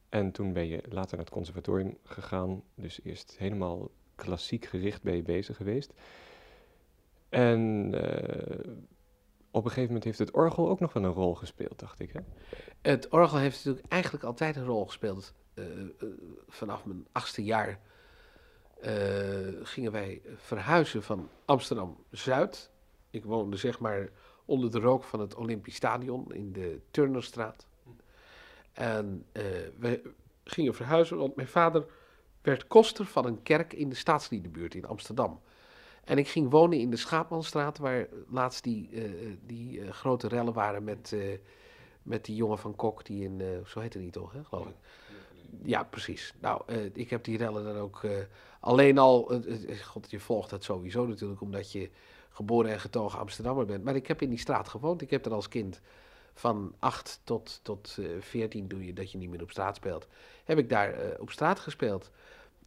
En 0.09 0.33
toen 0.33 0.53
ben 0.53 0.67
je 0.67 0.83
later 0.89 1.17
naar 1.17 1.25
het 1.25 1.35
conservatorium 1.35 1.97
gegaan. 2.03 2.63
Dus 2.75 3.01
eerst 3.03 3.35
helemaal 3.39 3.91
klassiek 4.15 4.65
gericht 4.65 5.03
ben 5.03 5.17
je 5.17 5.23
bezig 5.23 5.57
geweest. 5.57 5.93
En 7.29 7.91
op 9.51 9.65
een 9.65 9.71
gegeven 9.71 9.87
moment 9.87 10.05
heeft 10.05 10.19
het 10.19 10.31
orgel 10.31 10.69
ook 10.69 10.81
nog 10.81 10.93
wel 10.93 11.05
een 11.05 11.13
rol 11.13 11.35
gespeeld, 11.35 11.79
dacht 11.79 12.01
ik. 12.01 12.13
Hè? 12.13 12.21
Het 12.83 13.09
orgel 13.09 13.39
heeft 13.39 13.57
natuurlijk 13.57 13.93
eigenlijk 13.93 14.25
altijd 14.25 14.57
een 14.57 14.65
rol 14.65 14.87
gespeeld. 14.87 15.35
Uh, 15.55 15.65
uh, 15.79 15.89
vanaf 16.49 16.85
mijn 16.85 17.07
achtste 17.13 17.45
jaar 17.45 17.81
gingen 19.63 19.93
wij 19.93 20.23
verhuizen 20.37 21.03
van 21.03 21.29
Amsterdam-Zuid. 21.45 22.71
Ik 23.11 23.25
woonde 23.25 23.57
zeg 23.57 23.79
maar 23.79 24.09
onder 24.45 24.71
de 24.71 24.79
rook 24.79 25.05
van 25.05 25.21
het 25.21 25.35
Olympisch 25.35 25.75
Stadion 25.75 26.35
in 26.35 26.53
de 26.53 26.81
Turnerstraat. 26.91 27.67
En 28.73 29.27
we 29.79 30.13
gingen 30.45 30.75
verhuizen, 30.75 31.17
want 31.17 31.37
mijn 31.37 31.49
vader 31.49 31.87
werd 32.43 32.67
koster 32.67 33.05
van 33.05 33.27
een 33.27 33.43
kerk 33.43 33.73
in 33.73 33.89
de 33.89 33.95
staatsliedenbuurt 33.95 34.75
in 34.75 34.85
Amsterdam. 34.85 35.41
En 36.09 36.19
ik 36.19 36.29
ging 36.29 36.51
wonen 36.51 36.79
in 36.79 36.91
de 36.91 36.97
Schaapmanstraat, 36.97 37.79
waar 37.79 38.07
laatst 38.29 38.65
die, 38.65 38.89
uh, 38.91 39.37
die 39.47 39.79
uh, 39.79 39.91
grote 39.91 40.29
rellen 40.29 40.53
waren 40.53 40.85
met, 40.85 41.17
met 42.03 42.25
die 42.25 42.37
jongen 42.37 42.59
van 42.59 42.77
Kok, 42.77 43.05
die 43.05 43.25
in, 43.25 43.63
zo 43.67 43.81
heette 43.81 43.99
die 43.99 44.11
toch, 44.11 44.33
hè, 44.33 44.45
geloof 44.45 44.67
ik. 44.67 44.75
Ja, 45.63 45.83
precies. 45.85 46.35
Nou, 46.41 46.73
ik 46.93 47.11
heb 47.11 47.25
die 47.25 47.37
rellen 47.37 47.65
dan 47.65 47.77
ook 47.77 48.01
alleen 48.61 48.99
al, 48.99 49.41
god, 49.83 50.11
je 50.11 50.21
volgt 50.21 50.51
het 50.51 50.65
sowieso 50.65 51.07
natuurlijk, 51.07 51.41
omdat 51.41 51.73
je 51.73 51.91
geboren 52.31 52.71
en 52.71 52.81
getogen 52.81 53.19
Amsterdammer 53.19 53.67
bent. 53.67 53.85
Maar 53.85 53.97
ik 53.97 54.07
heb 54.07 54.23
in 54.23 54.31
die 54.31 54.39
straat 54.39 54.69
gewoond. 54.69 55.03
Ik 55.03 55.11
heb 55.11 55.27
er 55.27 55.33
als 55.33 55.49
kind 55.49 55.81
van 56.35 56.75
8 56.79 57.21
tot, 57.25 57.61
tot 57.63 57.99
14 58.21 58.69
doe 58.69 58.85
je 58.85 58.93
dat 58.93 59.13
je 59.13 59.19
niet 59.19 59.31
meer 59.31 59.43
op 59.43 59.51
straat 59.51 59.77
speelt. 59.77 60.07
Heb 60.45 60.59
ik 60.59 60.69
daar 60.69 61.17
op 61.21 61.31
straat 61.31 61.59
gespeeld. 61.59 62.11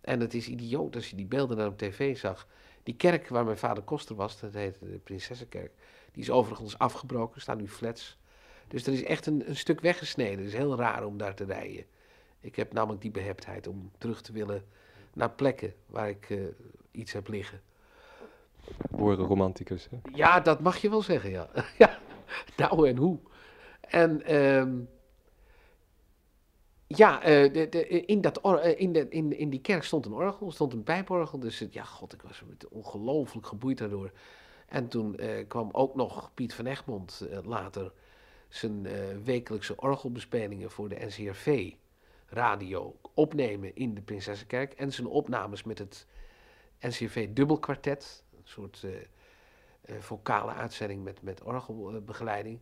En 0.02 0.20
het 0.20 0.34
is 0.34 0.48
idioot 0.48 0.96
als 0.96 1.10
je 1.10 1.16
die 1.16 1.26
beelden 1.26 1.58
dan 1.58 1.68
op 1.68 1.78
tv 1.78 2.18
zag. 2.18 2.48
Die 2.84 2.96
kerk 2.96 3.28
waar 3.28 3.46
mijn 3.46 3.58
vader 3.58 3.84
koster 3.84 4.16
was, 4.16 4.40
dat 4.40 4.54
heette 4.54 4.90
de 4.90 4.98
Prinsessenkerk, 4.98 5.72
die 6.12 6.24
is 6.24 6.30
overigens 6.30 6.78
afgebroken, 6.78 7.36
er 7.36 7.42
staan 7.42 7.58
nu 7.58 7.68
flats. 7.68 8.18
Dus 8.68 8.88
er 8.88 8.94
is 8.94 9.04
echt 9.04 9.26
een, 9.26 9.50
een 9.50 9.56
stuk 9.56 9.80
weggesneden. 9.80 10.38
Het 10.38 10.48
is 10.48 10.54
heel 10.54 10.76
raar 10.76 11.06
om 11.06 11.18
daar 11.18 11.36
te 11.36 11.44
rijden. 11.44 11.86
Ik 12.40 12.56
heb 12.56 12.74
namelijk 12.74 13.02
die 13.02 13.12
beheptheid 13.12 13.68
om 13.68 13.92
terug 13.98 14.22
te 14.22 14.32
willen 14.32 14.66
naar 15.14 15.32
plekken 15.32 15.74
waar 15.86 16.10
ik 16.10 16.30
uh, 16.30 16.48
iets 16.92 17.12
heb 17.12 17.28
liggen. 17.28 17.62
Behoren 18.90 19.26
romanticus, 19.26 19.88
hè? 19.90 19.98
Ja, 20.14 20.40
dat 20.40 20.60
mag 20.60 20.78
je 20.78 20.90
wel 20.90 21.02
zeggen, 21.02 21.30
ja. 21.30 21.50
ja, 21.78 22.00
nou 22.58 22.90
en 22.90 22.98
hoe. 22.98 23.20
En... 23.82 24.36
Um, 24.36 24.90
ja, 26.98 27.28
uh, 27.28 27.54
de, 27.54 27.88
in, 28.06 28.22
dat 28.22 28.40
uh, 28.46 28.80
in, 28.80 28.94
de, 28.94 29.10
in, 29.10 29.38
in 29.38 29.50
die 29.50 29.62
kerk 29.62 29.84
stond 29.84 30.06
een 30.06 30.14
orgel, 30.14 30.52
stond 30.52 30.74
een 30.74 30.84
pijporgel. 30.84 31.40
Dus 31.40 31.60
het, 31.60 31.74
ja, 31.74 31.84
god, 31.84 32.14
ik 32.14 32.22
was 32.22 32.44
ongelooflijk 32.70 33.48
geboeid 33.48 33.78
daardoor. 33.78 34.12
En 34.68 34.88
toen 34.88 35.16
uh, 35.20 35.48
kwam 35.48 35.70
ook 35.72 35.96
nog 35.96 36.32
Piet 36.34 36.54
van 36.54 36.66
Egmond 36.66 37.28
later 37.44 37.92
zijn 38.50 38.88
wekelijkse 39.24 39.76
orgelbespelingen 39.76 40.72
voor 40.72 40.90
de 40.90 41.06
NCRV 41.06 41.74
radio 42.28 42.96
opnemen 43.14 43.76
in 43.76 43.94
de 43.94 44.02
Prinsessenkerk. 44.02 44.74
En 44.74 44.94
zijn 44.94 45.08
opnames 45.08 45.64
met 45.64 45.78
het 45.78 46.08
NCRV 46.80 47.30
dubbelkwartet, 47.34 48.24
een 48.38 48.42
soort 48.44 48.86
vocale 50.00 50.54
uitzending 50.54 51.04
met, 51.04 51.22
met 51.22 51.44
orgelbegeleiding. 51.44 52.60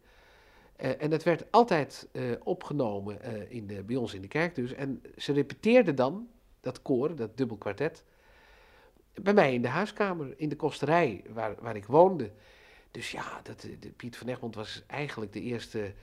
Uh, 0.81 1.01
en 1.01 1.09
dat 1.09 1.23
werd 1.23 1.51
altijd 1.51 2.07
uh, 2.11 2.31
opgenomen 2.43 3.17
uh, 3.23 3.51
in 3.51 3.67
de, 3.67 3.83
bij 3.83 3.95
ons 3.95 4.13
in 4.13 4.21
de 4.21 4.27
kerk 4.27 4.55
dus. 4.55 4.73
En 4.73 5.03
ze 5.17 5.33
repeteerden 5.33 5.95
dan, 5.95 6.29
dat 6.61 6.81
koor, 6.81 7.15
dat 7.15 7.37
dubbel 7.37 7.57
kwartet, 7.57 8.03
bij 9.13 9.33
mij 9.33 9.53
in 9.53 9.61
de 9.61 9.67
huiskamer, 9.67 10.33
in 10.37 10.49
de 10.49 10.55
kosterij 10.55 11.23
waar, 11.29 11.55
waar 11.59 11.75
ik 11.75 11.85
woonde. 11.85 12.31
Dus 12.91 13.11
ja, 13.11 13.41
dat, 13.43 13.67
Piet 13.95 14.17
van 14.17 14.27
Egmond 14.27 14.55
was 14.55 14.83
eigenlijk 14.87 15.33
de 15.33 15.41
eerste 15.41 15.93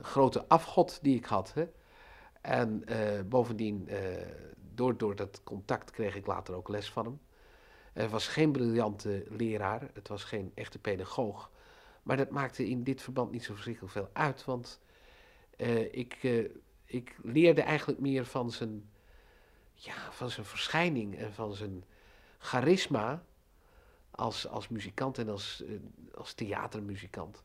grote 0.00 0.44
afgod 0.48 0.98
die 1.02 1.16
ik 1.16 1.24
had. 1.24 1.54
Hè? 1.54 1.66
En 2.40 2.84
bovendien, 3.28 3.88
door, 4.74 4.96
door 4.96 5.16
dat 5.16 5.40
contact 5.44 5.90
kreeg 5.90 6.16
ik 6.16 6.26
later 6.26 6.54
ook 6.54 6.68
les 6.68 6.90
van 6.90 7.04
hem. 7.04 7.20
Hij 7.92 8.08
was 8.08 8.28
geen 8.28 8.52
briljante 8.52 9.24
leraar, 9.28 9.90
het 9.92 10.08
was 10.08 10.24
geen 10.24 10.52
echte 10.54 10.78
pedagoog. 10.78 11.50
Maar 12.04 12.16
dat 12.16 12.30
maakte 12.30 12.68
in 12.68 12.82
dit 12.82 13.02
verband 13.02 13.30
niet 13.30 13.44
zo 13.44 13.52
verschrikkelijk 13.52 13.92
veel 13.92 14.10
uit, 14.12 14.44
want 14.44 14.80
uh, 15.56 15.92
ik, 15.92 16.22
uh, 16.22 16.48
ik 16.84 17.16
leerde 17.22 17.62
eigenlijk 17.62 18.00
meer 18.00 18.24
van 18.24 18.50
zijn, 18.50 18.90
ja, 19.74 20.12
van 20.12 20.30
zijn 20.30 20.46
verschijning 20.46 21.18
en 21.18 21.32
van 21.32 21.54
zijn 21.54 21.84
charisma 22.38 23.22
als, 24.10 24.48
als 24.48 24.68
muzikant 24.68 25.18
en 25.18 25.28
als, 25.28 25.62
uh, 25.66 25.80
als 26.14 26.32
theatermuzikant. 26.32 27.44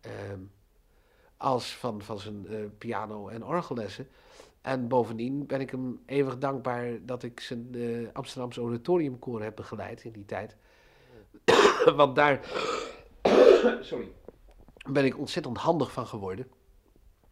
Ehm, 0.00 0.40
als 1.36 1.76
van, 1.76 2.02
van 2.02 2.18
zijn 2.18 2.46
piano- 2.78 3.28
en 3.28 3.44
orgellessen. 3.44 4.08
En 4.60 4.88
bovendien 4.88 5.46
ben 5.46 5.60
ik 5.60 5.70
hem 5.70 6.02
eeuwig 6.06 6.38
dankbaar 6.38 7.04
dat 7.04 7.22
ik 7.22 7.40
zijn 7.40 7.74
Amsterdamse 8.12 8.62
oratoriumkoor 8.62 9.42
heb 9.42 9.56
begeleid 9.56 10.04
in 10.04 10.12
die 10.12 10.24
tijd. 10.24 10.56
Want 11.96 12.16
daar 12.16 12.40
sorry, 13.90 14.12
ben 14.90 15.04
ik 15.04 15.18
ontzettend 15.18 15.58
handig 15.58 15.92
van 15.92 16.06
geworden. 16.06 16.46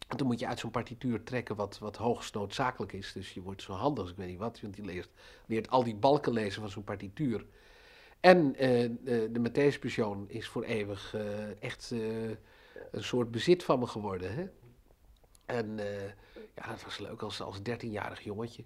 En 0.07 0.17
toen 0.17 0.27
moet 0.27 0.39
je 0.39 0.47
uit 0.47 0.59
zo'n 0.59 0.71
partituur 0.71 1.23
trekken 1.23 1.55
wat, 1.55 1.79
wat 1.79 1.97
hoogst 1.97 2.33
noodzakelijk 2.33 2.93
is. 2.93 3.11
Dus 3.13 3.33
je 3.33 3.41
wordt 3.41 3.61
zo 3.61 3.73
handig 3.73 4.01
als 4.01 4.11
ik 4.11 4.17
weet 4.17 4.27
niet 4.27 4.39
wat, 4.39 4.61
want 4.61 4.75
je 4.75 4.83
leert, 4.83 5.09
leert 5.45 5.69
al 5.69 5.83
die 5.83 5.95
balken 5.95 6.33
lezen 6.33 6.61
van 6.61 6.69
zo'n 6.69 6.83
partituur. 6.83 7.45
En 8.19 8.37
uh, 8.37 8.89
de 9.03 9.49
Matthäus 9.49 9.79
is 10.27 10.47
voor 10.47 10.63
eeuwig 10.63 11.13
uh, 11.15 11.63
echt 11.63 11.91
een 12.91 13.03
soort 13.03 13.31
bezit 13.31 13.63
van 13.63 13.79
me 13.79 13.87
geworden. 13.87 14.33
Hè? 14.33 14.47
En 15.45 15.79
ja, 16.55 16.67
dat 16.69 16.83
was 16.83 16.97
leuk 16.97 17.21
als, 17.21 17.41
als 17.41 17.61
dertienjarig 17.61 18.23
jongetje. 18.23 18.63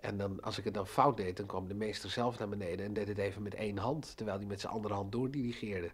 En 0.00 0.16
dan, 0.16 0.40
als 0.40 0.58
ik 0.58 0.64
het 0.64 0.74
dan 0.74 0.86
fout 0.86 1.16
deed, 1.16 1.36
dan 1.36 1.46
kwam 1.46 1.68
de 1.68 1.74
meester 1.74 2.10
zelf 2.10 2.38
naar 2.38 2.48
beneden 2.48 2.86
en 2.86 2.92
deed 2.92 3.08
het 3.08 3.18
even 3.18 3.42
met 3.42 3.54
één 3.54 3.78
hand, 3.78 4.16
terwijl 4.16 4.38
hij 4.38 4.46
met 4.46 4.60
zijn 4.60 4.72
andere 4.72 4.94
hand 4.94 5.12
doordirigeerde. 5.12 5.90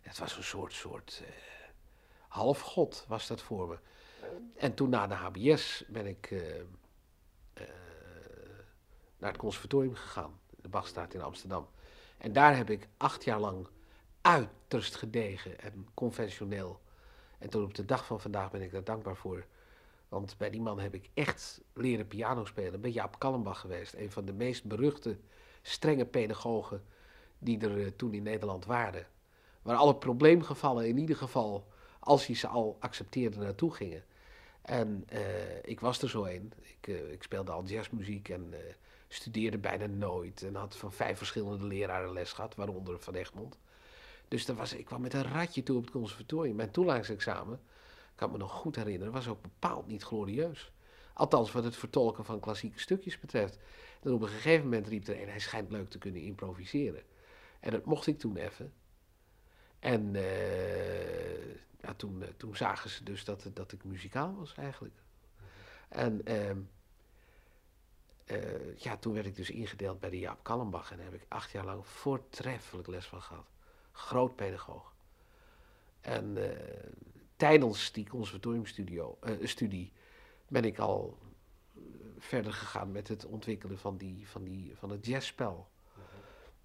Het 0.00 0.18
was 0.18 0.36
een 0.36 0.44
soort, 0.44 0.72
soort 0.72 1.22
uh, 1.22 1.28
halfgod 2.28 3.04
was 3.08 3.26
dat 3.26 3.42
voor 3.42 3.68
me. 3.68 3.78
En 4.56 4.74
toen 4.74 4.88
na 4.88 5.06
de 5.06 5.14
HBS 5.14 5.84
ben 5.88 6.06
ik 6.06 6.30
uh, 6.30 6.56
uh, 6.56 6.62
naar 9.18 9.30
het 9.30 9.40
conservatorium 9.40 9.94
gegaan, 9.94 10.40
de 10.56 10.68
Bachstraat 10.68 11.14
in 11.14 11.22
Amsterdam. 11.22 11.68
En 12.18 12.32
daar 12.32 12.56
heb 12.56 12.70
ik 12.70 12.88
acht 12.96 13.24
jaar 13.24 13.40
lang 13.40 13.68
uiterst 14.20 14.96
gedegen 14.96 15.60
en 15.60 15.88
conventioneel. 15.94 16.80
En 17.38 17.50
tot 17.50 17.64
op 17.64 17.74
de 17.74 17.84
dag 17.84 18.06
van 18.06 18.20
vandaag 18.20 18.50
ben 18.50 18.62
ik 18.62 18.72
daar 18.72 18.84
dankbaar 18.84 19.16
voor. 19.16 19.46
Want 20.08 20.36
bij 20.36 20.50
die 20.50 20.60
man 20.60 20.78
heb 20.78 20.94
ik 20.94 21.10
echt 21.14 21.60
leren 21.72 22.06
piano 22.06 22.44
spelen. 22.44 22.80
Ben 22.80 22.92
Jaap 22.92 23.18
Kallenbach 23.18 23.60
geweest. 23.60 23.94
Een 23.94 24.10
van 24.10 24.24
de 24.24 24.32
meest 24.32 24.64
beruchte 24.64 25.18
strenge 25.62 26.04
pedagogen 26.04 26.84
die 27.38 27.60
er 27.60 27.84
eh, 27.84 27.90
toen 27.96 28.14
in 28.14 28.22
Nederland 28.22 28.64
waren. 28.64 29.06
Waar 29.68 29.76
alle 29.76 29.96
probleemgevallen 29.96 30.88
in 30.88 30.98
ieder 30.98 31.16
geval, 31.16 31.66
als 31.98 32.26
je 32.26 32.34
ze 32.34 32.46
al 32.46 32.76
accepteerde, 32.80 33.38
naartoe 33.38 33.74
gingen. 33.74 34.04
En 34.62 35.04
eh, 35.08 35.62
ik 35.64 35.80
was 35.80 36.02
er 36.02 36.08
zo 36.08 36.24
een. 36.24 36.52
Ik, 36.60 36.88
eh, 36.88 37.12
ik 37.12 37.22
speelde 37.22 37.50
al 37.50 37.64
jazzmuziek 37.64 38.28
en 38.28 38.48
eh, 38.52 38.58
studeerde 39.08 39.58
bijna 39.58 39.86
nooit. 39.86 40.42
En 40.42 40.54
had 40.54 40.76
van 40.76 40.92
vijf 40.92 41.16
verschillende 41.16 41.66
leraren 41.66 42.12
les 42.12 42.32
gehad, 42.32 42.54
waaronder 42.54 43.00
Van 43.00 43.14
Egmond. 43.14 43.58
Dus 44.28 44.46
daar 44.46 44.56
was, 44.56 44.72
ik 44.72 44.84
kwam 44.84 45.00
met 45.00 45.14
een 45.14 45.32
ratje 45.32 45.62
toe 45.62 45.76
op 45.76 45.82
het 45.82 45.92
conservatorium. 45.92 46.56
Mijn 46.56 46.70
toelatingsexamen, 46.70 47.60
kan 48.14 48.30
me 48.30 48.36
nog 48.36 48.52
goed 48.52 48.76
herinneren, 48.76 49.12
was 49.12 49.28
ook 49.28 49.42
bepaald 49.42 49.86
niet 49.86 50.02
glorieus. 50.02 50.72
Althans, 51.12 51.52
wat 51.52 51.64
het 51.64 51.76
vertolken 51.76 52.24
van 52.24 52.40
klassieke 52.40 52.80
stukjes 52.80 53.20
betreft. 53.20 53.58
En 54.02 54.12
op 54.12 54.22
een 54.22 54.28
gegeven 54.28 54.64
moment 54.64 54.86
riep 54.88 55.06
er 55.06 55.22
een, 55.22 55.28
hij 55.28 55.40
schijnt 55.40 55.70
leuk 55.70 55.90
te 55.90 55.98
kunnen 55.98 56.22
improviseren. 56.22 57.02
En 57.60 57.70
dat 57.70 57.84
mocht 57.84 58.06
ik 58.06 58.18
toen 58.18 58.36
even. 58.36 58.72
En 59.78 60.16
eh, 60.16 61.54
ja, 61.80 61.94
toen, 61.96 62.22
eh, 62.22 62.28
toen 62.36 62.56
zagen 62.56 62.90
ze 62.90 63.04
dus 63.04 63.24
dat, 63.24 63.50
dat 63.54 63.72
ik 63.72 63.84
muzikaal 63.84 64.34
was 64.34 64.54
eigenlijk. 64.54 64.94
En 65.88 66.24
ehm, 66.24 66.58
eh, 68.24 68.76
ja, 68.76 68.96
toen 68.96 69.14
werd 69.14 69.26
ik 69.26 69.36
dus 69.36 69.50
ingedeeld 69.50 70.00
bij 70.00 70.10
de 70.10 70.18
Jaap 70.18 70.42
Kallenbach. 70.42 70.90
En 70.90 70.96
daar 70.96 71.06
heb 71.06 71.20
ik 71.20 71.26
acht 71.28 71.50
jaar 71.50 71.64
lang 71.64 71.86
voortreffelijk 71.86 72.88
les 72.88 73.06
van 73.06 73.22
gehad. 73.22 73.50
Groot 73.92 74.36
pedagoog. 74.36 74.94
En 76.00 76.36
tijdens 77.38 77.92
die 77.92 78.08
conservatoriumstudio, 78.08 79.18
eh, 79.20 79.32
studie 79.42 79.92
ben 80.48 80.64
ik 80.64 80.78
al 80.78 81.18
verder 82.18 82.52
gegaan 82.52 82.92
met 82.92 83.08
het 83.08 83.24
ontwikkelen 83.24 83.78
van, 83.78 83.96
die, 83.96 84.28
van, 84.28 84.44
die, 84.44 84.76
van 84.76 84.90
het 84.90 85.06
jazzspel. 85.06 85.68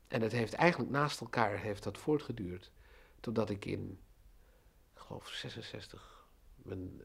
En 0.08 0.22
het 0.22 0.32
heeft 0.32 0.54
eigenlijk 0.54 0.92
naast 0.92 1.22
elkaar 1.22 1.58
heeft 1.58 1.84
dat 1.84 1.98
voortgeduurd. 1.98 2.72
Totdat 3.24 3.50
ik 3.50 3.66
in, 3.66 4.00
ik 4.94 5.00
geloof 5.00 5.28
66, 5.28 6.28
mijn 6.56 7.02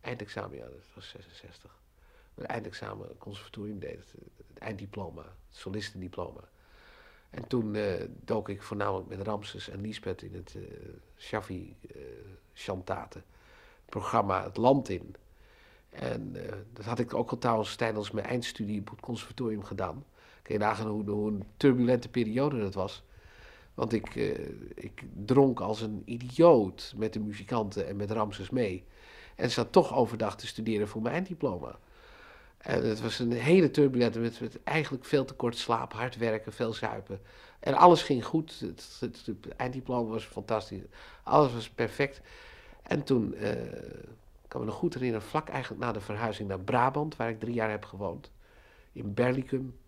eindexamen, 0.00 0.56
ja 0.56 0.64
dat 0.64 0.94
was 0.94 1.08
66. 1.08 1.80
Mijn 2.34 2.48
eindexamen 2.48 3.18
conservatorium 3.18 3.78
deed, 3.78 3.98
het, 3.98 4.14
einddiploma, 4.58 5.22
het 5.22 5.56
solistendiploma. 5.56 6.40
En 7.30 7.46
toen 7.46 7.74
eh, 7.74 8.04
dook 8.24 8.48
ik 8.48 8.62
voornamelijk 8.62 9.08
met 9.08 9.20
Ramses 9.20 9.68
en 9.68 9.80
Lisbeth 9.80 10.22
in 10.22 10.34
het 10.34 10.54
eh 10.54 10.62
Shaffi 11.16 11.76
eh 11.94 12.00
chantate 12.52 13.22
programma 13.84 14.42
Het 14.42 14.56
Land 14.56 14.88
in. 14.88 15.14
En 15.90 16.36
dat 16.72 16.84
had 16.84 16.98
ik 16.98 17.14
ook 17.14 17.30
al 17.30 17.38
trouwens 17.38 17.76
tijdens 17.76 18.10
mijn 18.10 18.26
eindstudie 18.26 18.80
op 18.80 18.90
het 18.90 19.00
conservatorium 19.00 19.64
gedaan. 19.64 20.04
Kun 20.42 20.54
je 20.54 20.60
nagaan 20.60 20.86
hoe 20.86 21.30
een 21.30 21.44
turbulente 21.56 22.08
periode 22.08 22.60
dat 22.60 22.74
was. 22.74 23.02
Want 23.74 23.92
ik, 23.92 24.16
eh, 24.16 24.48
ik 24.74 25.02
dronk 25.24 25.60
als 25.60 25.80
een 25.80 26.02
idioot 26.04 26.94
met 26.96 27.12
de 27.12 27.20
muzikanten 27.20 27.86
en 27.86 27.96
met 27.96 28.10
Ramses 28.10 28.50
mee. 28.50 28.84
En 29.36 29.50
zat 29.50 29.72
toch 29.72 29.94
overdag 29.94 30.36
te 30.36 30.46
studeren 30.46 30.88
voor 30.88 31.02
mijn 31.02 31.14
einddiploma. 31.14 31.78
En 32.58 32.88
het 32.88 33.00
was 33.00 33.18
een 33.18 33.32
hele 33.32 33.70
turbulente, 33.70 34.18
met, 34.18 34.62
eigenlijk 34.62 35.04
veel 35.04 35.24
te 35.24 35.34
kort 35.34 35.56
slaap, 35.56 35.92
hard 35.92 36.16
werken, 36.16 36.52
veel 36.52 36.72
zuipen. 36.72 37.20
En 37.60 37.74
alles 37.74 38.02
ging 38.02 38.24
goed. 38.24 38.60
Het, 39.00 39.28
einddiploma 39.56 40.10
was 40.10 40.24
fantastisch. 40.24 40.82
Alles 41.22 41.52
was 41.52 41.70
perfect. 41.70 42.20
En 42.82 43.02
toen, 43.04 43.34
ik 44.42 44.48
kan 44.48 44.60
me 44.60 44.66
nog 44.66 44.74
goed 44.74 44.94
herinneren, 44.94 45.26
vlak 45.26 45.48
eigenlijk 45.48 45.82
na 45.82 45.92
de 45.92 46.00
verhuizing 46.00 46.48
naar 46.48 46.60
Brabant, 46.60 47.16
waar 47.16 47.28
ik 47.28 47.40
drie 47.40 47.54
jaar 47.54 47.70
heb 47.70 47.84
gewoond. 47.84 48.30
In 48.92 49.14
Berlicum, 49.14 49.78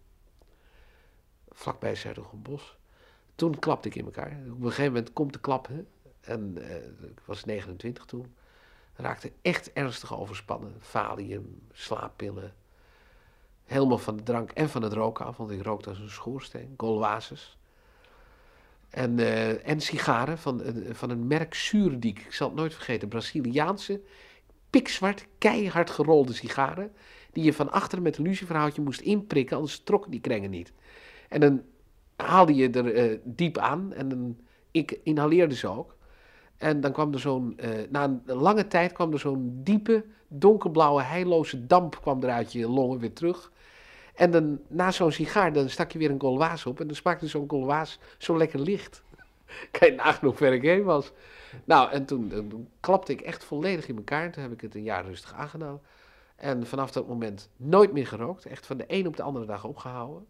vlakbij 1.50 1.94
Sertogenbos. 1.94 2.76
Toen 3.34 3.58
klapte 3.58 3.88
ik 3.88 3.94
in 3.94 4.04
elkaar. 4.04 4.38
Op 4.50 4.62
een 4.62 4.68
gegeven 4.68 4.92
moment 4.92 5.12
komt 5.12 5.32
de 5.32 5.40
klap. 5.40 5.68
En 6.20 6.58
eh, 6.68 6.76
ik 7.10 7.20
was 7.24 7.44
29 7.44 8.04
toen. 8.04 8.34
Raakte 8.96 9.32
echt 9.42 9.72
ernstig 9.72 10.18
overspannen. 10.18 10.74
Valium, 10.78 11.62
slaappillen. 11.72 12.54
Helemaal 13.64 13.98
van 13.98 14.16
de 14.16 14.22
drank 14.22 14.50
en 14.50 14.68
van 14.68 14.82
het 14.82 14.92
roken 14.92 15.24
af, 15.24 15.36
want 15.36 15.50
ik 15.50 15.62
rookte 15.62 15.88
als 15.88 15.98
een 15.98 16.10
schoorsteen. 16.10 16.74
Golwazes. 16.76 17.58
En, 18.90 19.18
eh, 19.18 19.68
en 19.68 19.80
sigaren 19.80 20.38
van, 20.38 20.62
eh, 20.62 20.94
van 20.94 21.10
een 21.10 21.26
merk 21.26 21.54
Zuurdiek. 21.54 22.18
Ik 22.18 22.32
zal 22.32 22.48
het 22.48 22.56
nooit 22.56 22.74
vergeten. 22.74 23.08
Braziliaanse, 23.08 24.00
pikzwart, 24.70 25.26
keihard 25.38 25.90
gerolde 25.90 26.32
sigaren. 26.32 26.92
Die 27.32 27.44
je 27.44 27.52
van 27.52 27.72
achteren 27.72 28.04
met 28.04 28.16
een 28.16 28.24
lucifferhoutje 28.24 28.82
moest 28.82 29.00
inprikken, 29.00 29.56
anders 29.56 29.80
trokken 29.80 30.10
die 30.10 30.20
krengen 30.20 30.50
niet. 30.50 30.72
En 31.28 31.40
dan 31.40 31.62
haalde 32.16 32.54
je 32.54 32.70
er 32.70 32.94
eh, 32.94 33.18
diep 33.24 33.58
aan 33.58 33.92
en 33.92 34.08
dan, 34.08 34.36
ik 34.70 35.00
inhaleerde 35.02 35.54
ze 35.54 35.68
ook. 35.68 35.96
En 36.56 36.80
dan 36.80 36.92
kwam 36.92 37.12
er 37.12 37.20
zo'n, 37.20 37.58
eh, 37.58 37.70
na 37.90 38.04
een 38.04 38.22
lange 38.36 38.66
tijd 38.66 38.92
kwam 38.92 39.12
er 39.12 39.18
zo'n 39.18 39.60
diepe, 39.62 40.04
donkerblauwe, 40.28 41.02
heilloze 41.02 41.66
damp 41.66 42.00
kwam 42.00 42.22
er 42.22 42.30
uit 42.30 42.52
je 42.52 42.68
longen 42.68 42.98
weer 42.98 43.12
terug. 43.12 43.52
En 44.14 44.30
dan, 44.30 44.58
na 44.68 44.90
zo'n 44.90 45.12
sigaar, 45.12 45.52
dan 45.52 45.68
stak 45.68 45.92
je 45.92 45.98
weer 45.98 46.10
een 46.10 46.20
golwaas 46.20 46.66
op 46.66 46.80
en 46.80 46.86
dan 46.86 46.96
smaakte 46.96 47.26
zo'n 47.26 47.48
golwaas 47.48 47.98
zo 48.18 48.36
lekker 48.36 48.60
licht. 48.60 49.02
kan 49.78 49.88
je 49.88 49.94
nagaan 49.94 50.28
hoe 50.28 50.36
ver 50.36 50.52
ik 50.52 50.62
heen 50.62 50.84
was. 50.84 51.12
Nou, 51.64 51.90
en 51.90 52.04
toen, 52.04 52.28
toen 52.28 52.68
klapte 52.80 53.12
ik 53.12 53.20
echt 53.20 53.44
volledig 53.44 53.88
in 53.88 53.96
elkaar. 53.96 54.32
Toen 54.32 54.42
heb 54.42 54.52
ik 54.52 54.60
het 54.60 54.74
een 54.74 54.82
jaar 54.82 55.04
rustig 55.04 55.34
aangedaan. 55.34 55.80
En 56.36 56.66
vanaf 56.66 56.90
dat 56.90 57.08
moment 57.08 57.48
nooit 57.56 57.92
meer 57.92 58.06
gerookt. 58.06 58.46
Echt 58.46 58.66
van 58.66 58.76
de 58.76 58.84
een 58.86 59.06
op 59.06 59.16
de 59.16 59.22
andere 59.22 59.46
dag 59.46 59.64
opgehouden. 59.64 60.26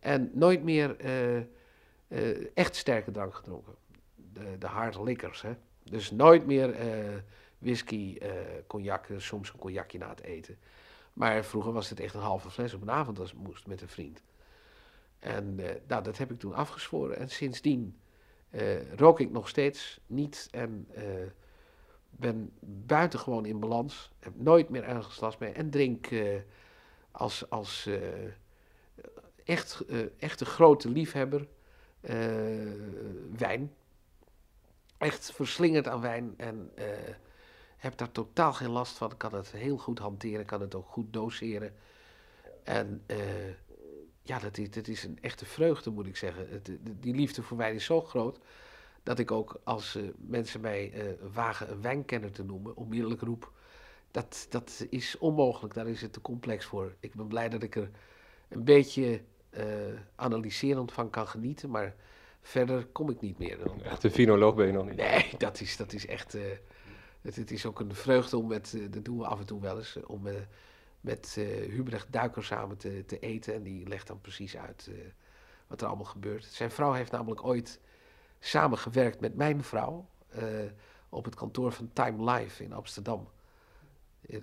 En 0.00 0.30
nooit 0.34 0.62
meer 0.62 0.96
eh, 0.96 1.36
eh, 1.36 2.46
echt 2.54 2.76
sterke 2.76 3.10
drank 3.10 3.34
gedronken. 3.34 3.74
De, 4.14 4.58
de 4.58 4.66
hard 4.66 4.98
liquors, 4.98 5.42
hè. 5.42 5.52
Dus 5.82 6.10
nooit 6.10 6.46
meer 6.46 6.74
eh, 6.74 7.18
whisky, 7.58 8.18
cognac, 8.66 9.08
soms 9.16 9.52
een 9.52 9.58
cognacje 9.58 9.98
na 9.98 10.08
het 10.08 10.22
eten. 10.22 10.58
Maar 11.12 11.44
vroeger 11.44 11.72
was 11.72 11.90
het 11.90 12.00
echt 12.00 12.14
een 12.14 12.20
halve 12.20 12.50
fles 12.50 12.74
op 12.74 12.82
een 12.82 12.90
avond 12.90 13.18
als 13.18 13.30
het 13.30 13.40
moest 13.40 13.66
met 13.66 13.80
een 13.82 13.88
vriend. 13.88 14.22
En 15.18 15.54
nou, 15.86 16.02
dat 16.02 16.18
heb 16.18 16.30
ik 16.30 16.38
toen 16.38 16.54
afgezworen. 16.54 17.16
En 17.16 17.28
sindsdien 17.28 18.00
eh, 18.50 18.92
rook 18.92 19.20
ik 19.20 19.30
nog 19.30 19.48
steeds 19.48 20.00
niet 20.06 20.48
en 20.50 20.86
eh, 20.94 21.04
ben 22.10 22.52
buitengewoon 22.60 23.46
in 23.46 23.60
balans. 23.60 24.10
Heb 24.18 24.32
nooit 24.36 24.68
meer 24.68 24.84
ergens 24.84 25.20
last 25.20 25.38
mee. 25.38 25.52
En 25.52 25.70
drink 25.70 26.08
als, 27.10 27.50
als 27.50 27.88
echt, 29.44 29.84
echt 30.18 30.40
een 30.40 30.46
grote 30.46 30.88
liefhebber 30.88 31.46
eh, 32.00 32.16
wijn. 33.36 33.72
Echt 34.98 35.32
verslingerd 35.32 35.88
aan 35.88 36.00
wijn 36.00 36.34
en 36.36 36.70
eh, 36.74 36.86
heb 37.76 37.96
daar 37.96 38.12
totaal 38.12 38.52
geen 38.52 38.70
last 38.70 38.96
van. 38.96 39.10
Ik 39.10 39.18
kan 39.18 39.34
het 39.34 39.50
heel 39.50 39.76
goed 39.76 39.98
hanteren, 39.98 40.44
kan 40.44 40.60
het 40.60 40.74
ook 40.74 40.88
goed 40.88 41.12
doseren. 41.12 41.74
En 42.64 43.04
ja, 44.22 44.38
dat 44.38 44.58
is, 44.58 44.70
dat 44.70 44.88
is 44.88 45.04
een 45.04 45.18
echte 45.20 45.46
vreugde, 45.46 45.90
moet 45.90 46.06
ik 46.06 46.16
zeggen. 46.16 46.62
Die 47.00 47.14
liefde 47.14 47.42
voor 47.42 47.56
wijn 47.56 47.74
is 47.74 47.84
zo 47.84 48.00
groot 48.00 48.38
dat 49.02 49.18
ik 49.18 49.30
ook 49.30 49.60
als 49.64 49.98
mensen 50.16 50.60
mij 50.60 50.92
wagen 51.32 51.70
een 51.70 51.82
wijnkenner 51.82 52.32
te 52.32 52.44
noemen, 52.44 52.76
onmiddellijk 52.76 53.20
roep. 53.20 53.52
Dat, 54.10 54.46
dat 54.48 54.86
is 54.90 55.18
onmogelijk, 55.18 55.74
daar 55.74 55.88
is 55.88 56.00
het 56.00 56.12
te 56.12 56.20
complex 56.20 56.64
voor. 56.64 56.94
Ik 57.00 57.14
ben 57.14 57.26
blij 57.26 57.48
dat 57.48 57.62
ik 57.62 57.76
er 57.76 57.90
een 58.50 58.64
beetje 58.64 59.22
eh, 59.50 59.64
analyserend 60.16 60.92
van 60.92 61.10
kan 61.10 61.28
genieten, 61.28 61.70
maar 61.70 61.94
verder 62.40 62.86
kom 62.86 63.10
ik 63.10 63.20
niet 63.20 63.38
meer. 63.38 63.58
Dan, 63.58 63.82
Echt 63.82 64.04
een 64.04 64.10
finoloog 64.10 64.54
ben 64.54 64.66
je 64.66 64.72
nog 64.72 64.86
niet. 64.86 64.96
Nee, 64.96 65.30
dat 65.38 65.60
is, 65.60 65.76
dat 65.76 65.92
is 65.92 66.06
echt. 66.06 66.34
eh, 66.34 66.42
het, 67.20 67.36
het 67.36 67.50
is 67.50 67.66
ook 67.66 67.80
een 67.80 67.94
vreugde 67.94 68.36
om 68.36 68.46
met. 68.46 68.74
eh, 68.76 68.86
dat 68.90 69.04
doen 69.04 69.18
we 69.18 69.26
af 69.26 69.38
en 69.38 69.46
toe 69.46 69.60
wel 69.60 69.78
eens. 69.78 69.98
om 70.06 70.26
met 71.00 71.34
Hubrecht 71.68 72.12
Duiker 72.12 72.44
samen 72.44 72.76
te, 72.76 73.04
te 73.06 73.18
eten. 73.18 73.54
En 73.54 73.62
die 73.62 73.88
legt 73.88 74.06
dan 74.06 74.20
precies 74.20 74.56
uit 74.56 74.90
wat 75.66 75.80
er 75.80 75.86
allemaal 75.86 76.04
gebeurt. 76.04 76.44
Zijn 76.44 76.70
vrouw 76.70 76.92
heeft 76.92 77.12
namelijk 77.12 77.44
ooit 77.44 77.80
samengewerkt 78.38 79.20
met 79.20 79.34
mijn 79.36 79.64
vrouw. 79.64 80.08
op 81.08 81.24
het 81.24 81.34
kantoor 81.34 81.72
van 81.72 81.90
Time 81.92 82.30
Life 82.32 82.64
in 82.64 82.72
Amsterdam. 82.72 83.28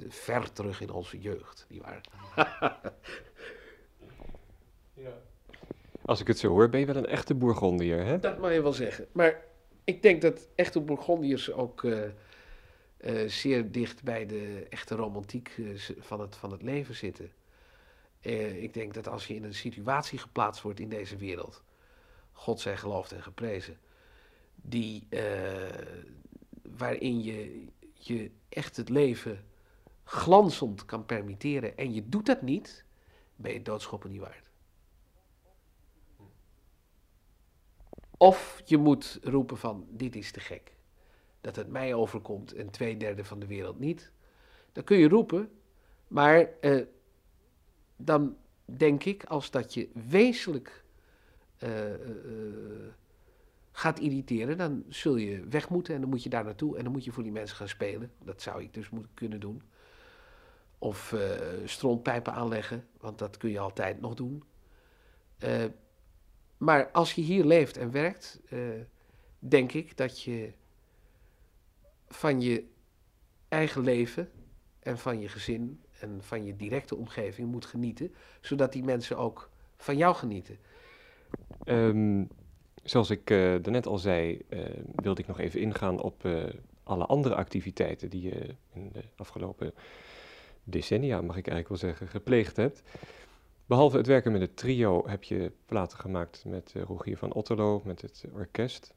Ver 0.10 0.52
terug 0.54 0.82
in 0.82 0.92
onze 0.92 1.20
jeugd. 1.20 1.66
Die 1.70 1.82
waren. 1.82 2.02
Als 6.08 6.20
ik 6.20 6.28
het 6.28 6.40
zo 6.40 6.50
hoor, 6.50 6.70
ben 6.70 6.80
je 6.80 6.86
wel 6.86 6.96
een 6.96 7.06
echte 7.06 7.36
Bourgondier, 7.36 8.06
hè? 8.06 8.20
Dat 8.20 8.38
mag 8.38 8.54
je 8.54 8.62
wel 8.62 8.74
zeggen. 8.74 9.08
Maar 9.12 9.44
ik 9.84 10.02
denk 10.02 10.22
dat 10.22 10.48
echte 10.56 10.82
Bourgondiërs 10.82 11.52
ook 11.52 11.84
eh, 11.84 12.04
eh, 12.98 13.30
zeer 13.30 13.72
dicht 13.72 14.04
bij 14.04 14.26
de 14.26 14.66
echte 14.70 14.96
romantiek 14.96 15.56
eh, 15.58 15.66
van, 16.00 16.20
het, 16.20 16.36
van 16.36 16.52
het 16.52 16.62
leven 16.62 16.96
zitten. 16.96 17.32
Ik 18.60 18.74
denk 18.74 18.94
dat 18.94 19.08
als 19.08 19.28
je 19.28 19.36
in 19.36 19.44
een 19.44 19.54
situatie 19.54 20.20
geplaatst 20.20 20.62
wordt 20.62 20.80
in 20.80 20.90
deze 20.90 21.16
wereld, 21.16 21.64
God 22.32 22.60
zij 22.60 22.78
geloofd 22.78 23.12
en 23.12 23.24
geprezen, 23.24 23.78
die, 24.56 25.08
waarin 26.78 27.24
je, 27.24 27.68
je 27.94 28.32
echt 28.50 28.78
het 28.78 28.90
leven 28.90 29.46
glanzend 30.04 30.86
kan 30.86 31.06
permitteren 31.06 31.78
en 31.78 31.94
je 31.94 32.10
doet 32.10 32.26
dat 32.26 32.42
niet, 32.42 32.84
ben 33.36 33.54
je 33.54 33.62
doodschoppen 33.62 34.12
niet 34.12 34.22
waard. 34.22 34.47
Of 38.18 38.62
je 38.66 38.78
moet 38.78 39.20
roepen 39.24 39.58
van, 39.58 39.88
dit 39.90 40.16
is 40.16 40.32
te 40.32 40.40
gek. 40.40 40.76
Dat 41.42 41.56
het 41.56 41.68
mij 41.68 41.94
overkomt 41.94 42.54
en 42.54 42.70
twee 42.70 42.98
derde 42.98 43.26
van 43.26 43.40
de 43.40 43.48
wereld 43.48 43.80
niet. 43.80 44.12
Dan 44.72 44.84
kun 44.84 44.98
je 44.98 45.08
roepen, 45.08 45.50
maar 46.08 46.50
eh, 46.62 46.82
dan 47.96 48.38
denk 48.66 49.04
ik, 49.04 49.24
als 49.24 49.52
dat 49.52 49.74
je 49.74 49.90
wezenlijk 50.10 50.84
eh, 51.58 51.94
eh, 51.94 52.00
gaat 53.72 54.00
irriteren, 54.00 54.58
dan 54.58 54.84
zul 54.90 55.16
je 55.16 55.48
weg 55.48 55.70
moeten 55.70 55.94
en 55.94 56.02
dan 56.02 56.10
moet 56.10 56.24
je 56.24 56.30
daar 56.30 56.44
naartoe 56.44 56.78
en 56.78 56.84
dan 56.84 56.92
moet 56.92 57.06
je 57.06 57.12
voor 57.12 57.24
die 57.24 57.32
mensen 57.32 57.58
gaan 57.58 57.68
spelen. 57.68 58.12
Dat 58.24 58.42
zou 58.42 58.62
ik 58.62 58.74
dus 58.74 58.90
moeten 58.90 59.14
kunnen 59.14 59.40
doen. 59.40 59.62
Of 60.80 61.12
uh, 61.12 62.18
aanleggen, 62.24 62.88
want 63.00 63.20
dat 63.20 63.38
kun 63.38 63.50
je 63.50 63.60
altijd 63.60 64.02
nog 64.02 64.14
doen. 64.14 64.44
Maar 66.58 66.92
als 66.92 67.14
je 67.14 67.22
hier 67.22 67.44
leeft 67.46 67.78
en 67.78 67.92
werkt, 67.92 68.40
uh, 68.50 68.60
denk 69.40 69.72
ik 69.72 69.98
dat 69.98 70.22
je 70.22 70.52
van 72.08 72.42
je 72.42 72.66
eigen 73.48 73.82
leven 73.82 74.30
en 74.80 74.98
van 74.98 75.20
je 75.20 75.28
gezin 75.28 75.82
en 76.00 76.20
van 76.24 76.46
je 76.46 76.56
directe 76.56 76.96
omgeving 76.96 77.52
moet 77.52 77.66
genieten, 77.66 78.14
zodat 78.42 78.74
die 78.74 78.84
mensen 78.84 79.18
ook 79.18 79.50
van 79.78 79.98
jou 79.98 80.16
genieten. 80.16 80.58
Um, 81.66 82.28
zoals 82.84 83.10
ik 83.10 83.30
uh, 83.30 83.38
daarnet 83.38 83.86
al 83.86 83.98
zei, 83.98 84.42
uh, 84.50 84.66
wilde 84.96 85.22
ik 85.22 85.28
nog 85.28 85.40
even 85.40 85.60
ingaan 85.60 86.02
op 86.02 86.28
alle 86.84 87.06
andere 87.06 87.36
activiteiten 87.36 88.10
die 88.10 88.22
je 88.22 88.56
in 88.74 88.90
de 88.94 89.04
afgelopen 89.16 89.74
decennia, 90.64 91.22
mag 91.22 91.38
ik 91.38 91.48
eigenlijk 91.48 91.68
wel 91.68 91.90
zeggen, 91.90 92.08
gepleegd 92.08 92.56
hebt. 92.56 92.82
Behalve 93.68 93.98
het 93.98 94.08
werken 94.08 94.32
met 94.32 94.42
het 94.42 94.58
trio 94.58 95.08
heb 95.08 95.24
je 95.24 95.52
platen 95.66 95.98
gemaakt 95.98 96.44
met 96.46 96.74
Rogier 96.88 97.18
van 97.18 97.34
Otterlo, 97.34 97.82
met 97.86 98.02
het 98.02 98.26
orkest. 98.34 98.94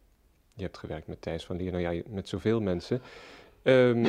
Je 0.55 0.63
hebt 0.63 0.79
gewerkt 0.79 1.07
met 1.07 1.23
Thijs 1.23 1.45
van 1.47 1.57
Lier, 1.57 1.73
nou 1.73 1.95
ja, 1.95 2.03
met 2.09 2.29
zoveel 2.29 2.61
mensen. 2.61 3.01
Um, 3.63 4.07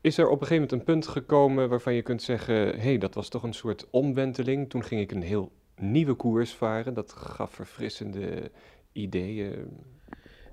is 0.00 0.18
er 0.18 0.28
op 0.28 0.40
een 0.40 0.46
gegeven 0.46 0.62
moment 0.62 0.72
een 0.72 0.94
punt 0.94 1.06
gekomen 1.06 1.68
waarvan 1.68 1.94
je 1.94 2.02
kunt 2.02 2.22
zeggen: 2.22 2.54
hé, 2.54 2.78
hey, 2.78 2.98
dat 2.98 3.14
was 3.14 3.28
toch 3.28 3.42
een 3.42 3.52
soort 3.52 3.86
omwenteling. 3.90 4.70
Toen 4.70 4.84
ging 4.84 5.00
ik 5.00 5.12
een 5.12 5.22
heel 5.22 5.52
nieuwe 5.76 6.14
koers 6.14 6.54
varen. 6.54 6.94
Dat 6.94 7.12
gaf 7.12 7.50
verfrissende 7.50 8.50
ideeën. 8.92 9.78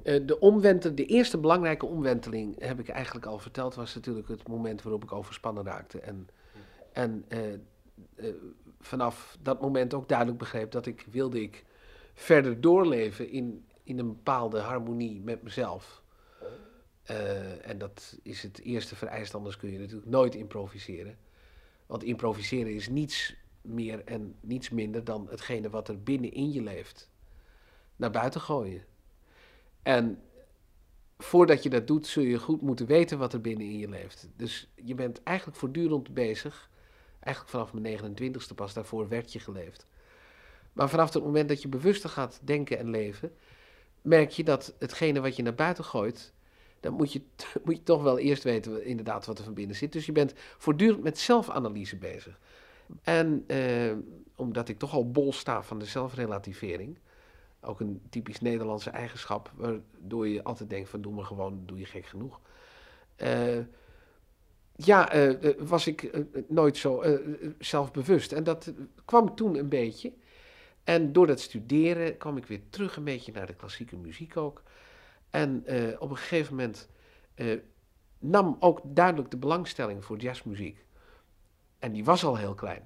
de, 0.03 0.37
omwenteling, 0.39 0.97
de 0.97 1.05
eerste 1.05 1.37
belangrijke 1.37 1.85
omwenteling, 1.85 2.63
heb 2.63 2.79
ik 2.79 2.89
eigenlijk 2.89 3.25
al 3.25 3.39
verteld, 3.39 3.75
was 3.75 3.95
natuurlijk 3.95 4.27
het 4.27 4.47
moment 4.47 4.81
waarop 4.81 5.03
ik 5.03 5.11
overspannen 5.11 5.63
raakte. 5.63 5.99
En, 5.99 6.27
en 6.93 7.25
uh, 7.29 7.39
uh, 8.15 8.33
vanaf 8.79 9.37
dat 9.41 9.61
moment 9.61 9.93
ook 9.93 10.07
duidelijk 10.07 10.37
begreep 10.37 10.71
dat 10.71 10.85
ik 10.85 11.05
wilde 11.11 11.41
ik 11.41 11.65
verder 12.13 12.61
doorleven 12.61 13.29
in, 13.29 13.65
in 13.83 13.99
een 13.99 14.07
bepaalde 14.07 14.59
harmonie 14.59 15.21
met 15.21 15.43
mezelf. 15.43 16.01
Uh, 17.11 17.67
en 17.67 17.77
dat 17.77 18.17
is 18.23 18.43
het 18.43 18.59
eerste 18.61 18.95
vereist, 18.95 19.35
anders 19.35 19.57
kun 19.57 19.71
je 19.71 19.79
natuurlijk 19.79 20.09
nooit 20.09 20.35
improviseren. 20.35 21.17
Want 21.85 22.03
improviseren 22.03 22.73
is 22.73 22.89
niets 22.89 23.35
meer 23.61 24.03
en 24.03 24.35
niets 24.41 24.69
minder 24.69 25.03
dan 25.03 25.27
hetgene 25.29 25.69
wat 25.69 25.87
er 25.87 26.03
binnenin 26.03 26.51
je 26.51 26.61
leeft. 26.61 27.09
Naar 27.95 28.11
buiten 28.11 28.41
gooien. 28.41 28.85
En 29.83 30.21
voordat 31.17 31.63
je 31.63 31.69
dat 31.69 31.87
doet, 31.87 32.07
zul 32.07 32.23
je 32.23 32.39
goed 32.39 32.61
moeten 32.61 32.85
weten 32.85 33.17
wat 33.17 33.33
er 33.33 33.41
binnenin 33.41 33.77
je 33.77 33.89
leeft. 33.89 34.29
Dus 34.35 34.69
je 34.75 34.95
bent 34.95 35.23
eigenlijk 35.23 35.57
voortdurend 35.57 36.13
bezig. 36.13 36.69
Eigenlijk 37.19 37.55
vanaf 37.55 37.73
mijn 37.73 37.97
29ste 37.97 38.55
pas, 38.55 38.73
daarvoor 38.73 39.07
werd 39.07 39.33
je 39.33 39.39
geleefd. 39.39 39.85
Maar 40.73 40.89
vanaf 40.89 41.13
het 41.13 41.23
moment 41.23 41.49
dat 41.49 41.61
je 41.61 41.67
bewuster 41.67 42.09
gaat 42.09 42.39
denken 42.43 42.77
en 42.77 42.89
leven, 42.89 43.33
merk 44.01 44.29
je 44.29 44.43
dat 44.43 44.73
hetgene 44.79 45.21
wat 45.21 45.35
je 45.35 45.43
naar 45.43 45.55
buiten 45.55 45.83
gooit, 45.83 46.33
dan 46.79 46.93
moet 46.93 47.13
je, 47.13 47.21
moet 47.65 47.75
je 47.75 47.83
toch 47.83 48.03
wel 48.03 48.19
eerst 48.19 48.43
weten 48.43 48.85
inderdaad 48.85 49.25
wat 49.25 49.37
er 49.37 49.43
van 49.43 49.53
binnen 49.53 49.75
zit. 49.75 49.93
Dus 49.93 50.05
je 50.05 50.11
bent 50.11 50.33
voortdurend 50.35 51.03
met 51.03 51.17
zelfanalyse 51.17 51.95
bezig. 51.95 52.39
En 53.03 53.43
eh, 53.47 53.93
omdat 54.35 54.69
ik 54.69 54.77
toch 54.77 54.93
al 54.93 55.11
bol 55.11 55.33
sta 55.33 55.63
van 55.63 55.79
de 55.79 55.85
zelfrelativering, 55.85 56.97
ook 57.61 57.79
een 57.79 58.01
typisch 58.09 58.41
Nederlandse 58.41 58.89
eigenschap, 58.89 59.51
waardoor 59.55 60.27
je 60.27 60.43
altijd 60.43 60.69
denkt 60.69 60.89
van 60.89 61.01
doe 61.01 61.13
maar 61.13 61.25
gewoon, 61.25 61.61
doe 61.65 61.79
je 61.79 61.85
gek 61.85 62.05
genoeg. 62.05 62.39
Uh, 63.17 63.59
ja, 64.77 65.15
uh, 65.15 65.53
was 65.59 65.87
ik 65.87 66.11
nooit 66.47 66.77
zo 66.77 67.03
zelfbewust. 67.59 68.31
En 68.31 68.43
dat 68.43 68.73
kwam 69.05 69.35
toen 69.35 69.55
een 69.55 69.69
beetje. 69.69 70.13
En 70.83 71.13
door 71.13 71.27
dat 71.27 71.39
studeren 71.39 72.17
kwam 72.17 72.37
ik 72.37 72.45
weer 72.45 72.61
terug 72.69 72.95
een 72.95 73.03
beetje 73.03 73.31
naar 73.31 73.47
de 73.47 73.55
klassieke 73.55 73.97
muziek 73.97 74.37
ook. 74.37 74.63
En 75.29 75.63
op 75.99 76.09
een 76.09 76.17
gegeven 76.17 76.55
moment 76.55 76.89
nam 78.19 78.57
ook 78.59 78.81
duidelijk 78.83 79.31
de 79.31 79.37
belangstelling 79.37 80.05
voor 80.05 80.17
jazzmuziek 80.17 80.85
en 81.79 81.91
die 81.91 82.03
was 82.03 82.23
al 82.23 82.37
heel 82.37 82.53
klein, 82.53 82.83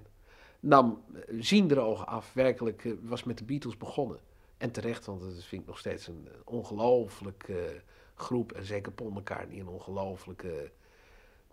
nam 0.59 1.03
ziende 1.39 1.79
ogen 1.79 2.07
af, 2.07 2.33
werkelijk 2.33 2.95
was 3.01 3.23
met 3.23 3.37
de 3.37 3.43
Beatles 3.43 3.77
begonnen. 3.77 4.19
En 4.57 4.71
terecht, 4.71 5.05
want 5.05 5.21
dat 5.21 5.43
vind 5.43 5.61
ik 5.61 5.67
nog 5.67 5.77
steeds 5.77 6.07
een 6.07 6.27
ongelooflijke 6.45 7.81
groep. 8.15 8.51
En 8.51 8.65
zeker 8.65 8.91
Paul 8.91 9.09
McCartney, 9.09 9.59
een 9.59 9.67
ongelooflijke 9.67 10.71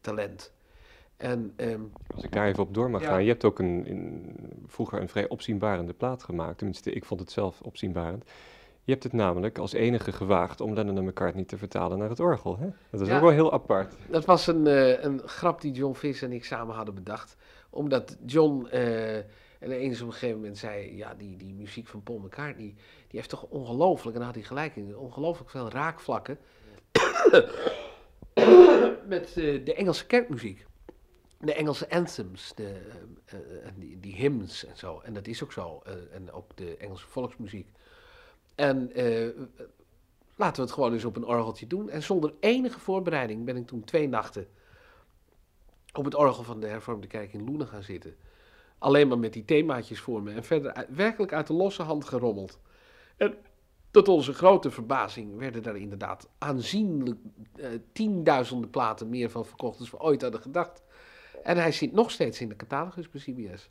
talent. 0.00 0.52
En, 1.16 1.52
um, 1.56 1.92
Als 2.14 2.24
ik 2.24 2.32
daar 2.32 2.46
even 2.46 2.62
op 2.62 2.74
door 2.74 2.90
mag 2.90 3.02
ja. 3.02 3.08
gaan. 3.08 3.22
Je 3.22 3.28
hebt 3.28 3.44
ook 3.44 3.58
een, 3.58 3.86
in, 3.86 4.36
vroeger 4.66 5.00
een 5.00 5.08
vrij 5.08 5.28
opzienbarende 5.28 5.92
plaat 5.92 6.22
gemaakt. 6.22 6.58
Tenminste, 6.58 6.92
ik 6.92 7.04
vond 7.04 7.20
het 7.20 7.30
zelf 7.30 7.60
opzienbarend. 7.60 8.24
Je 8.82 8.92
hebt 8.92 9.04
het 9.04 9.12
namelijk 9.12 9.58
als 9.58 9.72
enige 9.72 10.12
gewaagd 10.12 10.60
om 10.60 10.74
Lennon 10.74 10.96
en 10.96 11.04
McCartney 11.04 11.44
te 11.44 11.58
vertalen 11.58 11.98
naar 11.98 12.08
het 12.08 12.20
orgel. 12.20 12.58
Hè? 12.58 12.68
Dat 12.90 13.00
is 13.00 13.08
ja, 13.08 13.16
ook 13.16 13.20
wel 13.20 13.30
heel 13.30 13.52
apart. 13.52 13.94
Dat 14.10 14.24
was 14.24 14.46
een, 14.46 14.66
uh, 14.66 15.02
een 15.02 15.20
grap 15.24 15.60
die 15.60 15.72
John 15.72 15.94
Viss 15.94 16.22
en 16.22 16.32
ik 16.32 16.44
samen 16.44 16.74
hadden 16.74 16.94
bedacht. 16.94 17.36
Omdat 17.70 18.16
John 18.26 18.68
uh, 18.72 19.16
en 19.16 19.70
eens 19.70 20.00
op 20.00 20.06
een 20.06 20.12
gegeven 20.12 20.36
moment 20.36 20.58
zei... 20.58 20.96
ja, 20.96 21.14
die, 21.14 21.36
die 21.36 21.54
muziek 21.54 21.86
van 21.86 22.02
Paul 22.02 22.18
McCartney... 22.18 22.74
die 23.08 23.18
heeft 23.18 23.28
toch 23.28 23.42
ongelooflijk, 23.42 24.16
en 24.16 24.22
daar 24.22 24.32
had 24.32 24.38
hij 24.38 24.48
gelijk 24.48 24.76
in... 24.76 24.96
ongelooflijk 24.96 25.50
veel 25.50 25.70
raakvlakken... 25.70 26.38
met 29.14 29.36
uh, 29.36 29.64
de 29.64 29.74
Engelse 29.74 30.06
kerkmuziek. 30.06 30.66
De 31.40 31.54
Engelse 31.54 31.90
anthems, 31.90 32.52
de, 32.54 32.80
die, 33.74 34.00
die 34.00 34.14
hymns 34.14 34.64
en 34.64 34.76
zo. 34.76 35.00
En 35.04 35.12
dat 35.12 35.26
is 35.26 35.42
ook 35.42 35.52
zo. 35.52 35.82
en 36.12 36.32
ook 36.32 36.56
de 36.56 36.76
Engelse 36.76 37.06
volksmuziek. 37.06 37.68
En 38.54 38.92
laten 40.36 40.56
we 40.56 40.62
het 40.62 40.72
gewoon 40.72 40.92
eens 40.92 41.04
op 41.04 41.16
een 41.16 41.26
orgeltje 41.26 41.66
doen. 41.66 41.90
En 41.90 42.02
zonder 42.02 42.32
enige 42.40 42.80
voorbereiding 42.80 43.44
ben 43.44 43.56
ik 43.56 43.66
toen 43.66 43.84
twee 43.84 44.08
nachten 44.08 44.48
op 45.92 46.04
het 46.04 46.14
orgel 46.14 46.42
van 46.42 46.60
de 46.60 46.66
hervormde 46.66 47.06
kerk 47.06 47.32
in 47.32 47.44
Loenen 47.44 47.66
gaan 47.66 47.82
zitten. 47.82 48.16
Alleen 48.78 49.08
maar 49.08 49.18
met 49.18 49.32
die 49.32 49.44
themaatjes 49.44 50.00
voor 50.00 50.22
me. 50.22 50.32
En 50.32 50.44
verder 50.44 50.86
werkelijk 50.88 51.32
uit 51.32 51.46
de 51.46 51.52
losse 51.52 51.82
hand 51.82 52.04
gerommeld. 52.04 52.58
En 53.16 53.34
tot 54.04 54.08
onze 54.16 54.32
grote 54.32 54.70
verbazing 54.70 55.38
werden 55.38 55.62
daar 55.62 55.76
inderdaad 55.76 56.28
aanzienlijk 56.38 57.18
uh, 57.56 57.66
tienduizenden 57.92 58.70
platen 58.70 59.08
meer 59.08 59.30
van 59.30 59.46
verkocht 59.46 59.78
dan 59.78 59.88
we 59.90 60.00
ooit 60.00 60.22
hadden 60.22 60.40
gedacht. 60.40 60.82
En 61.42 61.56
hij 61.56 61.72
zit 61.72 61.92
nog 61.92 62.10
steeds 62.10 62.40
in 62.40 62.48
de 62.48 62.56
catalogus 62.56 63.10
bij 63.10 63.20
CBS. 63.20 63.70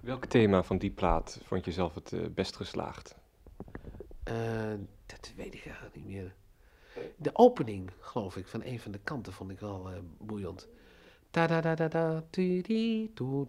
Welk 0.00 0.24
thema 0.24 0.62
van 0.62 0.78
die 0.78 0.90
plaat 0.90 1.40
vond 1.44 1.64
je 1.64 1.72
zelf 1.72 1.94
het 1.94 2.12
uh, 2.12 2.26
best 2.34 2.56
geslaagd? 2.56 3.16
Uh, 4.28 4.34
dat 5.06 5.32
weet 5.36 5.54
ik 5.54 5.66
eigenlijk 5.66 5.96
niet 5.96 6.06
meer. 6.06 6.34
De 7.16 7.30
opening, 7.32 7.90
geloof 8.00 8.36
ik, 8.36 8.46
van 8.46 8.62
een 8.64 8.80
van 8.80 8.92
de 8.92 9.00
kanten 9.04 9.32
vond 9.32 9.50
ik 9.50 9.60
wel 9.60 9.90
uh, 9.90 9.96
boeiend. 10.18 10.68
Ta 11.30 11.46
da 11.46 11.60
da 11.60 11.74
da 11.74 11.88
da, 11.88 12.24
tu 12.30 12.60
di, 12.60 13.10
tu 13.14 13.44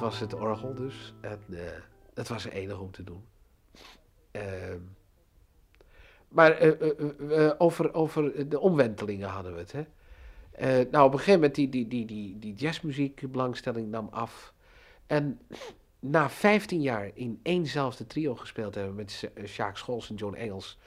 dat 0.00 0.10
was 0.10 0.20
het 0.20 0.34
orgel 0.34 0.74
dus. 0.74 1.14
En 1.20 1.40
dat 2.14 2.28
was 2.28 2.44
er 2.44 2.52
enig 2.52 2.80
om 2.80 2.90
te 2.90 3.04
doen. 3.04 3.24
Ehm, 4.30 4.78
maar 6.28 6.66
uh, 6.66 7.52
over, 7.58 7.94
over 7.94 8.48
de 8.48 8.60
omwentelingen 8.60 9.28
hadden 9.28 9.52
we 9.52 9.58
het. 9.58 9.72
Hè? 9.72 9.84
nou, 10.90 11.06
op 11.06 11.12
een 11.12 11.18
gegeven 11.18 11.32
moment 11.32 11.54
die, 11.54 11.68
die, 11.68 11.88
die, 11.88 12.06
die, 12.06 12.38
die 12.38 12.54
jazzmuziek 12.54 13.32
belangstelling 13.32 13.90
nam 13.90 14.08
af. 14.10 14.54
En 15.06 15.40
na 15.98 16.30
15 16.30 16.82
jaar 16.82 17.10
in 17.14 17.40
éénzelfde 17.42 18.06
trio 18.06 18.34
gespeeld 18.34 18.74
hebben 18.74 18.94
met 18.94 19.30
Sjaak 19.44 19.76
Scholz 19.76 20.10
en 20.10 20.14
John 20.14 20.34
Engels, 20.34 20.78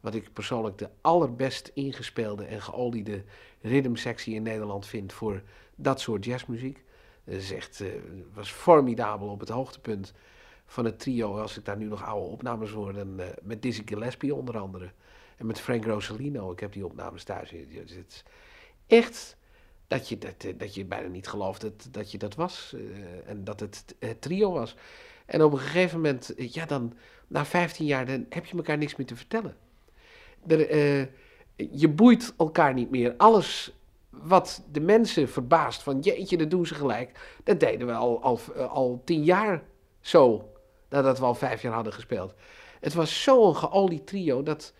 wat 0.00 0.14
ik 0.14 0.32
persoonlijk 0.32 0.78
de 0.78 0.88
allerbest 1.00 1.70
ingespeelde 1.74 2.44
en 2.44 2.62
geoliede 2.62 3.24
rhythmsectie 3.60 4.34
in 4.34 4.42
Nederland 4.42 4.86
vind 4.86 5.12
voor 5.12 5.42
dat 5.74 6.00
soort 6.00 6.24
jazzmuziek. 6.24 6.84
Dat 7.24 7.34
is 7.34 7.52
echt, 7.52 7.80
uh, 7.80 7.88
was 8.34 8.50
formidabel 8.50 9.28
op 9.28 9.40
het 9.40 9.48
hoogtepunt 9.48 10.12
van 10.66 10.84
het 10.84 10.98
trio, 10.98 11.40
als 11.40 11.58
ik 11.58 11.64
daar 11.64 11.76
nu 11.76 11.86
nog 11.86 12.04
oude 12.04 12.26
opnames 12.26 12.70
hoor, 12.70 12.92
dan, 12.92 13.20
uh, 13.20 13.26
met 13.42 13.62
Dizzy 13.62 13.82
Gillespie 13.84 14.34
onder 14.34 14.58
andere. 14.58 14.90
En 15.36 15.46
met 15.46 15.60
Frank 15.60 15.84
Rosalino, 15.84 16.52
ik 16.52 16.60
heb 16.60 16.72
die 16.72 16.84
opnames 16.84 17.24
thuis. 17.24 17.50
Het 17.50 17.90
is 17.90 18.22
echt 18.86 19.36
dat 19.86 20.08
je, 20.08 20.18
dat, 20.18 20.44
eh, 20.44 20.58
dat 20.58 20.74
je 20.74 20.84
bijna 20.84 21.08
niet 21.08 21.28
gelooft 21.28 21.60
dat, 21.60 21.88
dat 21.90 22.10
je 22.10 22.18
dat 22.18 22.34
was. 22.34 22.76
en 23.26 23.44
dat 23.44 23.60
het, 23.60 23.94
trio 24.18 24.52
was. 24.52 24.76
En 25.26 25.42
op 25.42 25.52
een 25.52 25.58
gegeven 25.58 26.00
moment, 26.00 26.32
ja 26.36 26.66
dan, 26.66 26.94
na 27.26 27.44
15 27.44 27.86
jaar, 27.86 28.06
dan 28.06 28.26
heb 28.28 28.44
je 28.46 28.56
elkaar 28.56 28.78
niks 28.78 28.96
meer 28.96 29.06
te 29.06 29.16
vertellen. 29.16 29.56
Er, 30.46 31.08
je 31.56 31.88
boeit 31.88 32.34
elkaar 32.36 32.74
niet 32.74 32.90
meer. 32.90 33.14
Alles 33.16 33.72
wat 34.22 34.62
de 34.72 34.80
mensen 34.80 35.28
verbaast 35.28 35.82
van 35.82 36.00
jeetje, 36.00 36.36
dat 36.36 36.50
doen 36.50 36.66
ze 36.66 36.74
gelijk. 36.74 37.38
Dat 37.44 37.60
deden 37.60 37.86
we 37.86 37.92
al, 37.92 38.22
al, 38.22 38.40
al 38.68 39.02
tien 39.04 39.24
jaar 39.24 39.62
zo, 40.00 40.52
nadat 40.88 41.18
we 41.18 41.24
al 41.24 41.34
vijf 41.34 41.62
jaar 41.62 41.72
hadden 41.72 41.92
gespeeld. 41.92 42.34
Het 42.80 42.94
was 42.94 43.22
zo'n 43.22 43.56
geolied 43.56 44.06
trio 44.06 44.42
dat, 44.42 44.74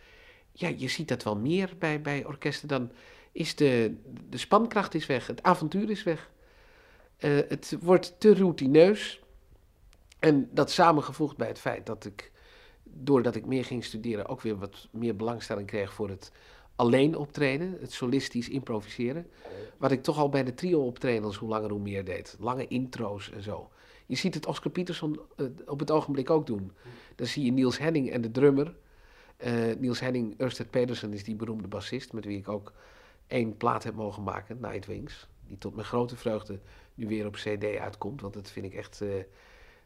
ja, 0.52 0.68
je 0.76 0.88
ziet 0.88 1.08
dat 1.08 1.22
wel 1.22 1.36
meer 1.36 1.70
bij, 1.78 2.00
bij 2.00 2.24
orkesten. 2.24 2.68
Dan 2.68 2.90
is 3.32 3.56
de, 3.56 3.96
de 4.28 4.38
spankracht 4.38 4.94
is 4.94 5.06
weg, 5.06 5.26
het 5.26 5.42
avontuur 5.42 5.90
is 5.90 6.02
weg. 6.02 6.30
Uh, 7.18 7.40
het 7.48 7.76
wordt 7.80 8.14
te 8.18 8.34
routineus. 8.34 9.22
En 10.18 10.48
dat 10.52 10.70
samengevoegd 10.70 11.36
bij 11.36 11.48
het 11.48 11.58
feit 11.58 11.86
dat 11.86 12.04
ik, 12.04 12.32
doordat 12.82 13.34
ik 13.34 13.46
meer 13.46 13.64
ging 13.64 13.84
studeren, 13.84 14.28
ook 14.28 14.40
weer 14.40 14.58
wat 14.58 14.88
meer 14.90 15.16
belangstelling 15.16 15.66
kreeg 15.66 15.92
voor 15.92 16.08
het 16.08 16.32
alleen 16.76 17.16
optreden, 17.16 17.76
het 17.80 17.92
solistisch 17.92 18.48
improviseren. 18.48 19.26
Wat 19.78 19.90
ik 19.90 20.02
toch 20.02 20.18
al 20.18 20.28
bij 20.28 20.44
de 20.44 20.54
trio 20.54 20.86
optredens 20.86 21.36
hoe 21.36 21.48
langer 21.48 21.70
hoe 21.70 21.80
meer 21.80 22.04
deed. 22.04 22.36
Lange 22.38 22.68
intro's 22.68 23.30
en 23.30 23.42
zo. 23.42 23.70
Je 24.06 24.16
ziet 24.16 24.34
het 24.34 24.46
Oscar 24.46 24.72
Peterson 24.72 25.20
uh, 25.36 25.46
op 25.66 25.78
het 25.78 25.90
ogenblik 25.90 26.30
ook 26.30 26.46
doen. 26.46 26.72
Dan 27.14 27.26
zie 27.26 27.44
je 27.44 27.52
Niels 27.52 27.78
Henning 27.78 28.10
en 28.10 28.20
de 28.20 28.30
drummer. 28.30 28.74
Uh, 29.44 29.74
Niels 29.78 30.00
Henning, 30.00 30.40
Ørsted 30.40 30.70
Pedersen 30.70 31.12
is 31.12 31.24
die 31.24 31.34
beroemde 31.34 31.68
bassist, 31.68 32.12
met 32.12 32.24
wie 32.24 32.38
ik 32.38 32.48
ook 32.48 32.72
één 33.26 33.56
plaat 33.56 33.84
heb 33.84 33.94
mogen 33.94 34.22
maken, 34.22 34.58
Nightwings. 34.60 35.28
Die 35.46 35.58
tot 35.58 35.74
mijn 35.74 35.86
grote 35.86 36.16
vreugde 36.16 36.60
nu 36.94 37.06
weer 37.06 37.26
op 37.26 37.34
CD 37.34 37.64
uitkomt. 37.64 38.20
Want 38.20 38.34
dat 38.34 38.50
vind 38.50 38.66
ik 38.66 38.74
echt 38.74 39.00
uh, 39.02 39.14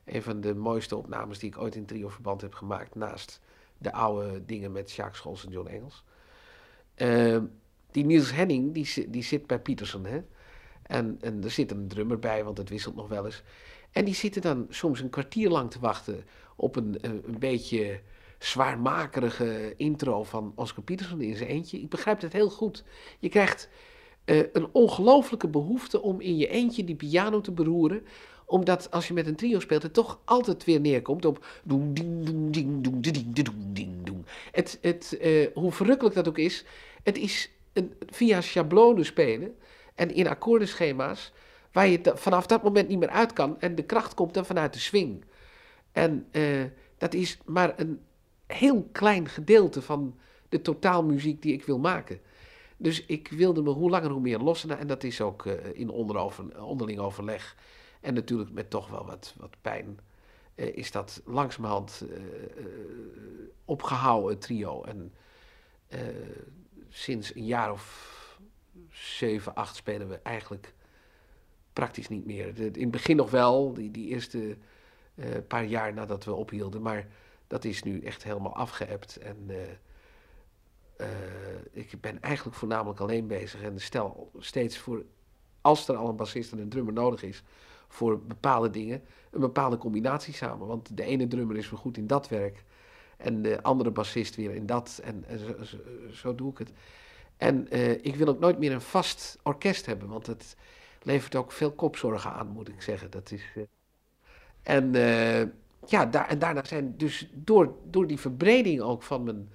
een 0.04 0.22
van 0.22 0.40
de 0.40 0.54
mooiste 0.54 0.96
opnames 0.96 1.38
die 1.38 1.50
ik 1.50 1.58
ooit 1.58 1.74
in 1.74 1.84
trio-verband 1.84 2.40
heb 2.40 2.54
gemaakt. 2.54 2.94
Naast 2.94 3.40
de 3.78 3.92
oude 3.92 4.44
dingen 4.44 4.72
met 4.72 4.92
Jacques 4.92 5.18
Scholz 5.18 5.44
en 5.44 5.50
John 5.50 5.68
Engels. 5.68 6.04
Uh, 7.02 7.38
die 7.90 8.04
Niels 8.04 8.32
Henning, 8.32 8.74
die, 8.74 9.10
die 9.10 9.22
zit 9.22 9.46
bij 9.46 9.58
Peterson, 9.58 10.06
hè. 10.06 10.20
En, 10.82 11.18
en 11.20 11.44
er 11.44 11.50
zit 11.50 11.70
een 11.70 11.88
drummer 11.88 12.18
bij, 12.18 12.44
want 12.44 12.58
het 12.58 12.68
wisselt 12.68 12.94
nog 12.94 13.08
wel 13.08 13.24
eens. 13.24 13.42
En 13.92 14.04
die 14.04 14.14
zitten 14.14 14.42
dan 14.42 14.66
soms 14.68 15.00
een 15.00 15.10
kwartier 15.10 15.48
lang 15.50 15.70
te 15.70 15.78
wachten 15.78 16.24
op 16.56 16.76
een, 16.76 16.98
een, 17.00 17.38
beetje 17.38 18.00
zwaarmakerige 18.38 19.74
intro 19.76 20.24
van 20.24 20.52
Oscar 20.54 20.84
Peterson 20.84 21.20
in 21.20 21.36
zijn 21.36 21.48
eentje. 21.48 21.80
Ik 21.80 21.88
begrijp 21.88 22.20
het 22.20 22.32
heel 22.32 22.50
goed. 22.50 22.84
Je 23.18 23.28
krijgt 23.28 23.68
uh, 24.24 24.42
een 24.52 24.68
ongelofelijke 24.72 25.48
behoefte 25.48 26.02
om 26.02 26.20
in 26.20 26.36
je 26.36 26.48
eentje 26.48 26.84
die 26.84 26.96
piano 26.96 27.40
te 27.40 27.52
beroeren 27.52 28.02
omdat 28.48 28.90
als 28.90 29.08
je 29.08 29.14
met 29.14 29.26
een 29.26 29.36
trio 29.36 29.60
speelt, 29.60 29.82
het 29.82 29.92
toch 29.92 30.20
altijd 30.24 30.64
weer 30.64 30.80
neerkomt 30.80 31.24
op. 31.24 31.46
Het, 34.50 34.78
het, 34.80 35.18
uh, 35.20 35.46
hoe 35.54 35.72
verrukkelijk 35.72 36.14
dat 36.14 36.28
ook 36.28 36.38
is, 36.38 36.64
het 37.02 37.18
is 37.18 37.50
een, 37.72 37.94
via 38.06 38.40
schablonen 38.40 39.04
spelen 39.04 39.56
en 39.94 40.14
in 40.14 40.28
akkoordenschema's 40.28 41.32
waar 41.72 41.88
je 41.88 42.12
vanaf 42.14 42.46
dat 42.46 42.62
moment 42.62 42.88
niet 42.88 42.98
meer 42.98 43.08
uit 43.08 43.32
kan 43.32 43.60
en 43.60 43.74
de 43.74 43.82
kracht 43.84 44.14
komt 44.14 44.34
dan 44.34 44.46
vanuit 44.46 44.72
de 44.72 44.78
swing. 44.78 45.24
En 45.92 46.26
uh, 46.32 46.64
dat 46.98 47.14
is 47.14 47.38
maar 47.44 47.72
een 47.76 48.00
heel 48.46 48.88
klein 48.92 49.28
gedeelte 49.28 49.82
van 49.82 50.18
de 50.48 50.62
totaalmuziek 50.62 51.42
die 51.42 51.52
ik 51.52 51.64
wil 51.64 51.78
maken. 51.78 52.20
Dus 52.76 53.06
ik 53.06 53.28
wilde 53.28 53.62
me 53.62 53.70
hoe 53.70 53.90
langer 53.90 54.10
hoe 54.10 54.20
meer 54.20 54.38
lossen 54.38 54.78
en 54.78 54.86
dat 54.86 55.04
is 55.04 55.20
ook 55.20 55.44
uh, 55.44 55.54
in 55.72 55.90
onderling 56.60 56.98
overleg 56.98 57.56
en 58.00 58.14
natuurlijk 58.14 58.52
met 58.52 58.70
toch 58.70 58.88
wel 58.88 59.06
wat, 59.06 59.34
wat 59.38 59.56
pijn 59.60 59.98
uh, 60.54 60.76
is 60.76 60.90
dat 60.90 61.22
langzamerhand 61.24 62.04
opgehouden, 63.64 64.38
trio. 64.38 64.82
En 64.82 65.12
sinds 66.88 67.34
een 67.34 67.46
jaar 67.46 67.72
of 67.72 68.16
zeven, 68.90 69.54
acht 69.54 69.76
spelen 69.76 70.08
we 70.08 70.20
eigenlijk 70.22 70.74
praktisch 71.72 72.08
niet 72.08 72.26
meer. 72.26 72.58
In 72.58 72.82
het 72.82 72.90
begin 72.90 73.16
nog 73.16 73.30
wel, 73.30 73.72
die, 73.72 73.90
die 73.90 74.08
eerste 74.08 74.56
uh, 75.14 75.26
paar 75.48 75.64
jaar 75.64 75.92
nadat 75.92 76.24
we 76.24 76.34
ophielden. 76.34 76.82
Maar 76.82 77.06
dat 77.46 77.64
is 77.64 77.82
nu 77.82 78.00
echt 78.00 78.22
helemaal 78.22 78.54
afgeëpt. 78.54 79.16
En 79.16 79.36
uh, 79.46 79.56
uh, 81.00 81.06
ik 81.72 82.00
ben 82.00 82.22
eigenlijk 82.22 82.56
voornamelijk 82.56 83.00
alleen 83.00 83.26
bezig. 83.26 83.62
En 83.62 83.80
stel 83.80 84.30
steeds 84.38 84.78
voor, 84.78 85.04
als 85.60 85.88
er 85.88 85.96
al 85.96 86.08
een 86.08 86.16
bassist 86.16 86.52
en 86.52 86.58
een 86.58 86.68
drummer 86.68 86.92
nodig 86.92 87.22
is, 87.22 87.42
voor 87.88 88.20
bepaalde 88.22 88.70
dingen, 88.70 89.02
een 89.30 89.40
bepaalde 89.40 89.76
combinatie 89.76 90.34
samen. 90.34 90.66
Want 90.66 90.96
de 90.96 91.04
ene 91.04 91.26
drummer 91.26 91.56
is 91.56 91.70
weer 91.70 91.78
goed 91.78 91.96
in 91.96 92.06
dat 92.06 92.28
werk. 92.28 92.64
En 93.18 93.42
de 93.42 93.62
andere 93.62 93.90
bassist 93.90 94.36
weer 94.36 94.54
in 94.54 94.66
dat. 94.66 95.00
En, 95.04 95.24
zo, 96.12 96.34
doe 96.34 96.50
ik 96.50 96.58
het. 96.58 96.72
En 97.36 97.66
uh, 97.72 97.90
ik 97.90 98.16
wil 98.16 98.26
ook 98.26 98.38
nooit 98.38 98.58
meer 98.58 98.72
een 98.72 98.80
vast 98.80 99.38
orkest 99.42 99.86
hebben, 99.86 100.08
want 100.08 100.26
het 100.26 100.56
levert 101.02 101.34
ook 101.34 101.52
veel 101.52 101.72
kopzorgen 101.72 102.32
aan, 102.32 102.48
moet 102.48 102.68
ik 102.68 102.82
zeggen. 102.82 103.10
Dat 103.10 103.30
is, 103.30 103.42
uh, 103.56 103.64
en 104.62 104.94
uh, 104.94 105.40
ja, 105.86 106.06
daar, 106.06 106.28
en 106.28 106.38
daarna 106.38 106.64
zijn 106.64 106.96
dus 106.96 107.30
door, 107.34 107.74
door 107.84 108.06
die 108.06 108.18
verbreding 108.18 108.80
ook 108.80 109.02
van 109.02 109.22
mijn, 109.22 109.52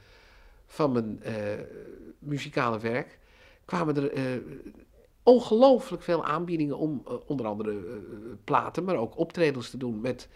van 0.65 0.91
mijn 0.91 1.21
muzikale 2.19 2.79
werk, 2.79 3.19
kwamen 3.65 3.95
er 3.95 4.41
ongelooflijk 5.23 6.03
veel 6.03 6.25
aanbiedingen 6.25 6.77
om 6.77 7.03
onder 7.25 7.45
andere 7.45 8.01
platen, 8.43 8.83
maar 8.83 8.95
ook 8.95 9.17
optredens 9.17 9.69
te 9.69 9.77
doen 9.77 10.01
met, 10.01 10.29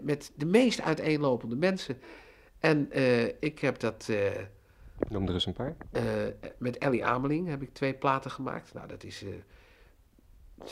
met 0.00 0.32
de 0.34 0.46
meest 0.46 0.80
uiteenlopende 0.80 1.56
mensen. 1.56 1.98
En 2.60 2.88
ik 3.40 3.58
heb 3.58 3.78
dat 3.78 4.08
Noem 5.08 5.28
er 5.28 5.34
eens 5.34 5.46
een 5.46 5.52
paar. 5.52 5.76
Uh, 5.92 6.02
met 6.58 6.78
Ellie 6.78 7.04
Ameling 7.04 7.48
heb 7.48 7.62
ik 7.62 7.74
twee 7.74 7.94
platen 7.94 8.30
gemaakt. 8.30 8.74
Nou, 8.74 8.88
dat 8.88 9.04
is 9.04 9.24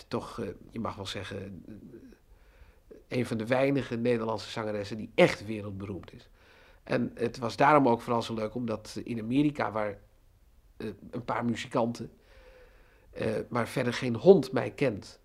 toch, 0.09 0.43
je 0.71 0.81
mag 0.81 0.97
wel 0.97 1.07
zeggen, 1.07 1.65
een 3.09 3.27
van 3.27 3.37
de 3.37 3.47
weinige 3.47 3.97
Nederlandse 3.97 4.51
zangeressen 4.51 4.97
die 4.97 5.11
echt 5.15 5.47
wereldberoemd 5.47 6.13
is. 6.13 6.29
En 6.85 7.11
het 7.15 7.39
was 7.39 7.57
daarom 7.57 7.89
ook 7.89 8.01
vooral 8.01 8.23
zo 8.23 8.35
leuk, 8.35 8.55
omdat 8.55 9.01
in 9.05 9.21
Amerika, 9.21 9.73
waar 9.73 9.99
een 11.11 11.25
paar 11.25 11.45
muzikanten, 11.45 12.11
maar 13.49 13.69
verder 13.69 13.93
geen 13.93 14.15
hond 14.17 14.53
mij 14.53 14.71
kent, 14.71 15.21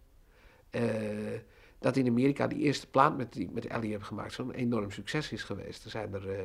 dat 1.84 1.97
in 1.97 2.07
Amerika 2.07 2.47
die 2.47 2.59
eerste 2.59 2.89
plaat 2.89 3.17
met, 3.17 3.34
die 3.34 3.49
met 3.51 3.65
Ellie 3.65 3.91
heb 3.91 4.01
gemaakt 4.01 4.34
zo'n 4.34 4.51
enorm 4.51 4.91
succes 4.91 5.31
is 5.31 5.43
geweest. 5.43 5.84
Er 5.84 5.89
zijn 5.89 6.13
er 6.13 6.25
uh, 6.25 6.36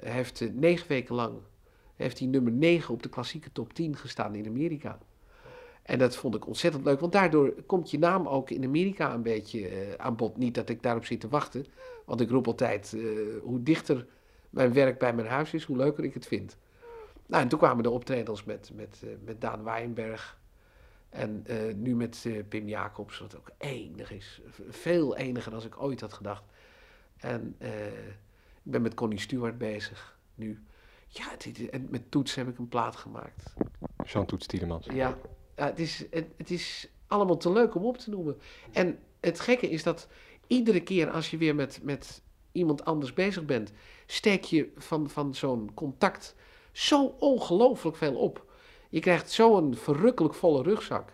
hij 0.00 0.12
heeft 0.12 0.40
uh, 0.40 0.52
negen 0.52 0.88
weken 0.88 1.14
lang 1.14 1.38
heeft 1.96 2.18
hij 2.18 2.28
nummer 2.28 2.52
9 2.52 2.94
op 2.94 3.02
de 3.02 3.08
klassieke 3.08 3.52
top 3.52 3.72
10 3.72 3.96
gestaan 3.96 4.34
in 4.34 4.46
Amerika. 4.46 4.98
En 5.82 5.98
dat 5.98 6.16
vond 6.16 6.34
ik 6.34 6.46
ontzettend 6.46 6.84
leuk, 6.84 7.00
want 7.00 7.12
daardoor 7.12 7.54
komt 7.66 7.90
je 7.90 7.98
naam 7.98 8.28
ook 8.28 8.50
in 8.50 8.64
Amerika 8.64 9.14
een 9.14 9.22
beetje 9.22 9.94
aan 9.96 10.16
bod. 10.16 10.36
Niet 10.36 10.54
dat 10.54 10.68
ik 10.68 10.82
daarop 10.82 11.04
zit 11.04 11.20
te 11.20 11.28
wachten, 11.28 11.66
want 12.04 12.20
ik 12.20 12.30
roep 12.30 12.46
altijd: 12.46 12.96
hoe 13.42 13.62
dichter 13.62 14.06
mijn 14.50 14.72
werk 14.72 14.98
bij 14.98 15.14
mijn 15.14 15.28
huis 15.28 15.54
is, 15.54 15.64
hoe 15.64 15.76
leuker 15.76 16.04
ik 16.04 16.14
het 16.14 16.26
vind. 16.26 16.56
Nou, 17.26 17.42
en 17.42 17.48
toen 17.48 17.58
kwamen 17.58 17.82
de 17.82 17.90
optredens 17.90 18.44
met, 18.44 18.70
met, 18.74 19.02
met 19.24 19.40
Daan 19.40 19.64
Wijnberg. 19.64 20.37
En 21.08 21.44
nu 21.76 21.96
met 21.96 22.26
Pim 22.48 22.68
Jacobs, 22.68 23.18
wat 23.18 23.36
ook 23.36 23.50
enig 23.58 24.10
is. 24.10 24.40
Veel 24.68 25.16
eniger 25.16 25.50
dan 25.50 25.62
ik 25.62 25.82
ooit 25.82 26.00
had 26.00 26.12
gedacht. 26.12 26.42
En 27.16 27.56
ik 28.62 28.70
ben 28.70 28.82
met 28.82 28.94
Connie 28.94 29.20
Stewart 29.20 29.58
bezig 29.58 30.18
nu. 30.34 30.62
Ja, 31.08 31.24
het, 31.30 31.90
met 31.90 32.10
Toets 32.10 32.34
heb 32.34 32.48
ik 32.48 32.58
een 32.58 32.68
plaat 32.68 32.96
gemaakt. 32.96 33.54
Jean 34.04 34.26
Toets 34.26 34.46
Tielemans. 34.46 34.86
Ja, 34.86 34.92
ja 34.94 35.18
het, 35.54 35.78
is, 35.78 36.04
het, 36.10 36.26
het, 36.36 36.50
is 36.50 36.88
allemaal 37.06 37.36
te 37.36 37.52
leuk 37.52 37.74
om 37.74 37.84
op 37.84 37.98
te 37.98 38.10
noemen. 38.10 38.38
En 38.72 38.98
het 39.20 39.40
gekke 39.40 39.70
is 39.70 39.82
dat 39.82 40.08
iedere 40.46 40.82
keer 40.82 41.10
als 41.10 41.30
je 41.30 41.36
weer 41.36 41.54
met, 41.54 41.80
met 41.82 42.22
iemand 42.52 42.84
anders 42.84 43.12
bezig 43.12 43.44
bent, 43.44 43.72
steek 44.06 44.44
je 44.44 44.72
van, 44.76 45.10
van 45.10 45.34
zo'n 45.34 45.70
contact 45.74 46.34
zo 46.72 47.14
ongelooflijk 47.18 47.96
veel 47.96 48.14
op. 48.14 48.46
Je 48.88 49.00
krijgt 49.00 49.30
zo'n 49.30 49.74
verrukkelijk 49.74 50.34
volle 50.34 50.62
rugzak. 50.62 51.12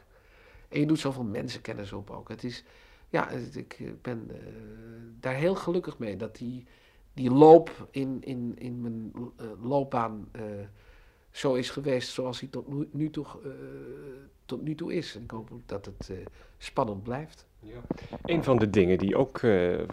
En 0.69 0.81
je 0.81 0.87
doet 0.87 0.99
zoveel 0.99 1.25
mensenkennis 1.25 1.93
op 1.93 2.11
ook. 2.11 2.29
Het 2.29 2.45
is, 2.45 2.65
ja, 3.09 3.31
ik 3.31 4.03
ben 4.03 4.29
uh, 4.31 4.37
daar 5.21 5.35
heel 5.35 5.55
gelukkig 5.55 5.99
mee 5.99 6.17
dat 6.17 6.37
die, 6.37 6.67
die 7.13 7.31
loop 7.31 7.89
in, 7.91 8.19
in, 8.21 8.53
in 8.59 8.81
mijn 8.81 9.13
uh, 9.15 9.47
loopbaan 9.63 10.29
uh, 10.37 10.43
zo 11.31 11.55
is 11.55 11.71
geweest 11.71 12.13
zoals 12.13 12.41
hij 12.41 12.49
tot 12.49 12.69
nu, 12.69 12.89
nu 12.93 13.11
toe, 13.11 13.27
tot 14.45 14.63
nu 14.63 14.75
toe 14.75 14.95
is. 14.95 15.15
En 15.15 15.23
ik 15.23 15.31
hoop 15.31 15.51
dat 15.67 15.85
het 15.85 16.11
spannend 16.59 17.03
blijft. 17.03 17.47
Ja. 17.65 17.81
Een 18.23 18.45
van 18.45 18.57
de 18.57 18.71
dingen 18.71 18.99
die 18.99 19.17
ook 19.17 19.41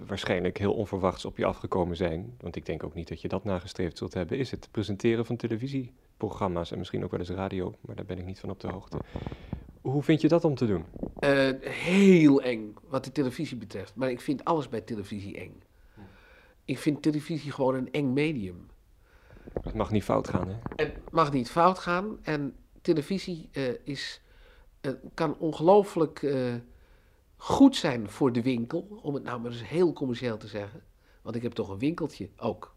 waarschijnlijk 0.07 0.57
heel 0.57 0.73
onverwachts 0.73 1.25
op 1.25 1.37
je 1.37 1.45
afgekomen 1.45 1.95
zijn, 1.95 2.35
want 2.39 2.55
ik 2.55 2.65
denk 2.65 2.83
ook 2.83 2.93
niet 2.93 3.07
dat 3.07 3.21
je 3.21 3.27
dat 3.27 3.43
nagestreefd 3.43 3.97
zult 3.97 4.13
hebben, 4.13 4.37
is 4.37 4.51
het 4.51 4.67
presenteren 4.71 5.25
van 5.25 5.35
televisieprogramma's 5.35 6.71
en 6.71 6.77
misschien 6.77 7.03
ook 7.03 7.11
wel 7.11 7.19
eens 7.19 7.29
radio, 7.29 7.73
maar 7.81 7.95
daar 7.95 8.05
ben 8.05 8.17
ik 8.17 8.25
niet 8.25 8.39
van 8.39 8.49
op 8.49 8.59
de 8.59 8.67
hoogte. 8.67 8.97
Hoe 9.81 10.03
vind 10.03 10.21
je 10.21 10.27
dat 10.27 10.43
om 10.43 10.55
te 10.55 10.65
doen? 10.65 10.85
Uh, 11.19 11.49
heel 11.61 12.41
eng, 12.41 12.73
wat 12.87 13.03
de 13.03 13.11
televisie 13.11 13.57
betreft. 13.57 13.95
Maar 13.95 14.09
ik 14.09 14.21
vind 14.21 14.45
alles 14.45 14.69
bij 14.69 14.81
televisie 14.81 15.37
eng. 15.37 15.61
Ik 16.65 16.77
vind 16.77 17.01
televisie 17.01 17.51
gewoon 17.51 17.75
een 17.75 17.91
eng 17.91 18.13
medium. 18.13 18.67
Het 19.61 19.73
mag 19.73 19.91
niet 19.91 20.03
fout 20.03 20.27
gaan, 20.27 20.47
hè? 20.47 20.55
Het 20.75 21.11
mag 21.11 21.31
niet 21.31 21.49
fout 21.49 21.79
gaan. 21.79 22.17
En 22.21 22.55
televisie 22.81 23.49
uh, 23.51 23.63
is, 23.83 24.21
kan 25.13 25.37
ongelooflijk 25.37 26.21
goed 27.41 27.75
zijn 27.75 28.09
voor 28.09 28.31
de 28.31 28.41
winkel. 28.41 28.99
Om 29.01 29.13
het 29.13 29.23
nou 29.23 29.41
maar 29.41 29.51
eens 29.51 29.67
heel 29.67 29.93
commercieel 29.93 30.37
te 30.37 30.47
zeggen. 30.47 30.83
Want 31.21 31.35
ik 31.35 31.41
heb 31.41 31.51
toch 31.51 31.69
een 31.69 31.79
winkeltje 31.79 32.29
ook. 32.37 32.75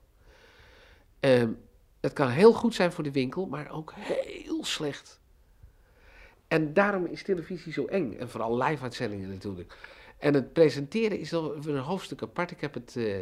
Ehm, 1.21 1.53
het 2.01 2.13
kan 2.13 2.29
heel 2.29 2.53
goed 2.53 2.75
zijn 2.75 2.93
voor 2.93 3.05
de 3.05 3.13
winkel, 3.13 3.47
maar 3.47 3.71
ook 3.71 3.93
heel 3.97 4.65
slecht 4.65 5.23
en 6.55 6.73
daarom 6.73 7.07
is 7.07 7.23
televisie 7.23 7.73
zo 7.73 7.85
eng. 7.85 8.13
En 8.19 8.29
vooral 8.29 8.63
live-uitzendingen 8.63 9.29
natuurlijk. 9.29 9.77
En 10.19 10.35
het 10.35 10.53
presenteren 10.53 11.19
is 11.19 11.29
dan 11.29 11.67
een 11.67 11.79
hoofdstuk 11.79 12.23
apart. 12.23 12.51
Ik 12.51 12.61
heb, 12.61 12.75
het, 12.75 12.95
uh, 12.97 13.19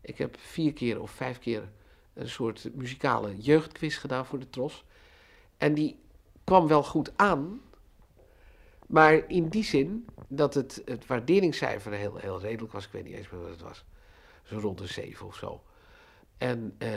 ik 0.00 0.18
heb 0.18 0.36
vier 0.38 0.72
keer 0.72 1.00
of 1.00 1.10
vijf 1.10 1.38
keer 1.38 1.68
een 2.14 2.28
soort 2.28 2.68
muzikale 2.74 3.36
jeugdquiz 3.36 3.98
gedaan 3.98 4.26
voor 4.26 4.38
de 4.38 4.50
Tros. 4.50 4.84
En 5.56 5.74
die 5.74 5.98
kwam 6.44 6.66
wel 6.66 6.82
goed 6.82 7.12
aan. 7.16 7.60
Maar 8.86 9.28
in 9.28 9.48
die 9.48 9.64
zin 9.64 10.06
dat 10.28 10.54
het, 10.54 10.82
het 10.84 11.06
waarderingscijfer 11.06 11.92
heel, 11.92 12.16
heel 12.16 12.40
redelijk 12.40 12.72
was. 12.72 12.84
Ik 12.84 12.92
weet 12.92 13.04
niet 13.04 13.14
eens 13.14 13.30
meer 13.30 13.40
wat 13.40 13.50
het 13.50 13.60
was. 13.60 13.84
Zo 14.42 14.58
rond 14.58 14.78
de 14.78 14.86
zeven 14.86 15.26
of 15.26 15.36
zo. 15.36 15.62
En, 16.38 16.74
uh, 16.78 16.88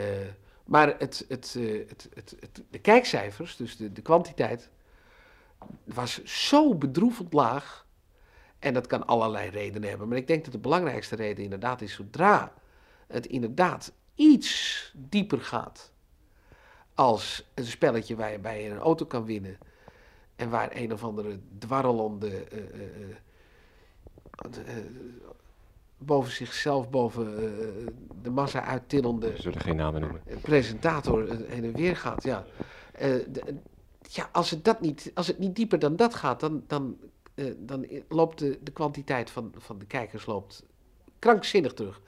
maar 0.64 0.94
het, 0.98 1.24
uh, 1.28 1.88
het, 1.88 2.08
het, 2.14 2.36
het, 2.40 2.62
de 2.70 2.78
kijkcijfers, 2.78 3.56
dus 3.56 3.76
de, 3.76 3.92
de 3.92 4.02
kwantiteit, 4.02 4.70
was 5.84 6.24
zo 6.24 6.74
bedroevend 6.74 7.32
laag. 7.32 7.86
En 8.58 8.74
dat 8.74 8.86
kan 8.86 9.06
allerlei 9.06 9.50
redenen 9.50 9.88
hebben. 9.88 10.08
Maar 10.08 10.16
ik 10.16 10.26
denk 10.26 10.44
dat 10.44 10.52
de 10.52 10.58
belangrijkste 10.58 11.16
reden 11.16 11.44
inderdaad 11.44 11.80
is 11.80 11.92
zodra 11.92 12.52
het 13.06 13.26
inderdaad 13.26 13.92
iets 14.14 14.92
dieper 14.96 15.40
gaat. 15.40 15.92
Als 16.94 17.48
een 17.54 17.66
spelletje 17.66 18.16
waarbij 18.16 18.62
je 18.62 18.70
een 18.70 18.78
auto 18.78 19.06
kan 19.06 19.24
winnen. 19.24 19.58
En 20.38 20.50
waar 20.50 20.70
een 20.72 20.92
of 20.92 21.04
andere 21.04 21.38
dwarrelende. 21.58 22.28
Uh, 22.28 22.58
uh, 22.58 22.96
uh, 24.56 24.84
boven 25.98 26.32
zichzelf, 26.32 26.90
boven 26.90 27.34
de 28.22 28.30
massa 28.30 28.64
uittillende. 28.64 29.32
We 29.32 29.40
zullen 29.40 29.60
geen 29.60 29.76
namen 29.76 30.00
noemen. 30.00 30.22
Presentator 30.42 31.28
heen 31.48 31.64
en 31.64 31.72
weer 31.72 31.96
gaat. 31.96 32.22
Ja. 32.22 32.44
De, 32.98 33.54
ja, 34.10 34.28
als 34.32 34.50
het, 34.50 34.64
dat 34.64 34.80
niet, 34.80 35.10
als 35.14 35.26
het 35.26 35.38
niet 35.38 35.56
dieper 35.56 35.78
dan 35.78 35.96
dat 35.96 36.14
gaat, 36.14 36.40
dan, 36.40 36.64
dan, 36.66 36.96
uh, 37.34 37.54
dan 37.58 37.86
loopt 38.08 38.38
de, 38.38 38.58
de 38.62 38.72
kwantiteit 38.72 39.30
van, 39.30 39.52
van 39.56 39.78
de 39.78 39.86
kijkers 39.86 40.26
loopt 40.26 40.64
krankzinnig 41.18 41.74
terug. 41.74 42.00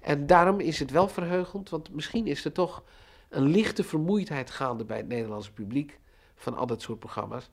En 0.00 0.26
daarom 0.26 0.60
is 0.60 0.78
het 0.78 0.90
wel 0.90 1.08
verheugend, 1.08 1.70
want 1.70 1.94
misschien 1.94 2.26
is 2.26 2.44
er 2.44 2.52
toch 2.52 2.82
een 3.28 3.46
lichte 3.46 3.84
vermoeidheid 3.84 4.50
gaande 4.50 4.84
bij 4.84 4.96
het 4.96 5.08
Nederlandse 5.08 5.52
publiek 5.52 5.98
van 6.36 6.54
al 6.54 6.66
dat 6.66 6.82
soort 6.82 6.98
programma's. 6.98 7.50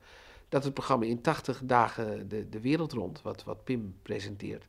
Dat 0.49 0.63
het 0.63 0.73
programma 0.73 1.05
in 1.05 1.21
80 1.21 1.61
dagen 1.63 2.27
de, 2.27 2.49
de 2.49 2.59
wereld 2.59 2.91
rond, 2.91 3.21
wat, 3.21 3.43
wat 3.43 3.63
Pim 3.63 3.95
presenteert, 4.01 4.67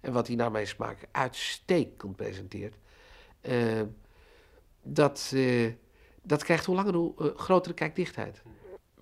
en 0.00 0.12
wat 0.12 0.26
hij 0.26 0.36
naar 0.36 0.50
mijn 0.50 0.66
smaak 0.66 1.08
uitstekend 1.10 2.16
presenteert, 2.16 2.74
uh, 3.42 3.82
dat, 4.82 5.30
uh, 5.34 5.72
dat 6.22 6.44
krijgt 6.44 6.64
hoe 6.64 6.74
langer 6.74 6.94
hoe 6.94 7.32
grotere 7.36 7.74
kijkdichtheid 7.74 8.42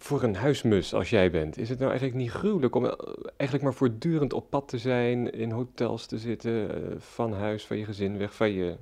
voor 0.02 0.22
een 0.22 0.36
huismus 0.36 0.94
als 0.94 1.10
jij 1.10 1.30
bent, 1.30 1.58
is 1.58 1.68
het 1.68 1.78
nou 1.78 1.90
eigenlijk 1.90 2.20
niet 2.20 2.30
gruwelijk 2.30 2.74
om 2.74 2.84
eh, 2.84 2.92
eigenlijk 3.36 3.62
maar 3.62 3.74
voortdurend 3.74 4.32
op 4.32 4.50
pad 4.50 4.68
te 4.68 4.78
zijn, 4.78 5.32
in 5.32 5.50
hotels 5.50 6.06
te 6.06 6.18
zitten, 6.18 6.70
van 7.00 7.32
huis, 7.32 7.66
van 7.66 7.78
je 7.78 7.84
gezin, 7.84 8.18
weg 8.18 8.34
van 8.34 8.50
je, 8.50 8.76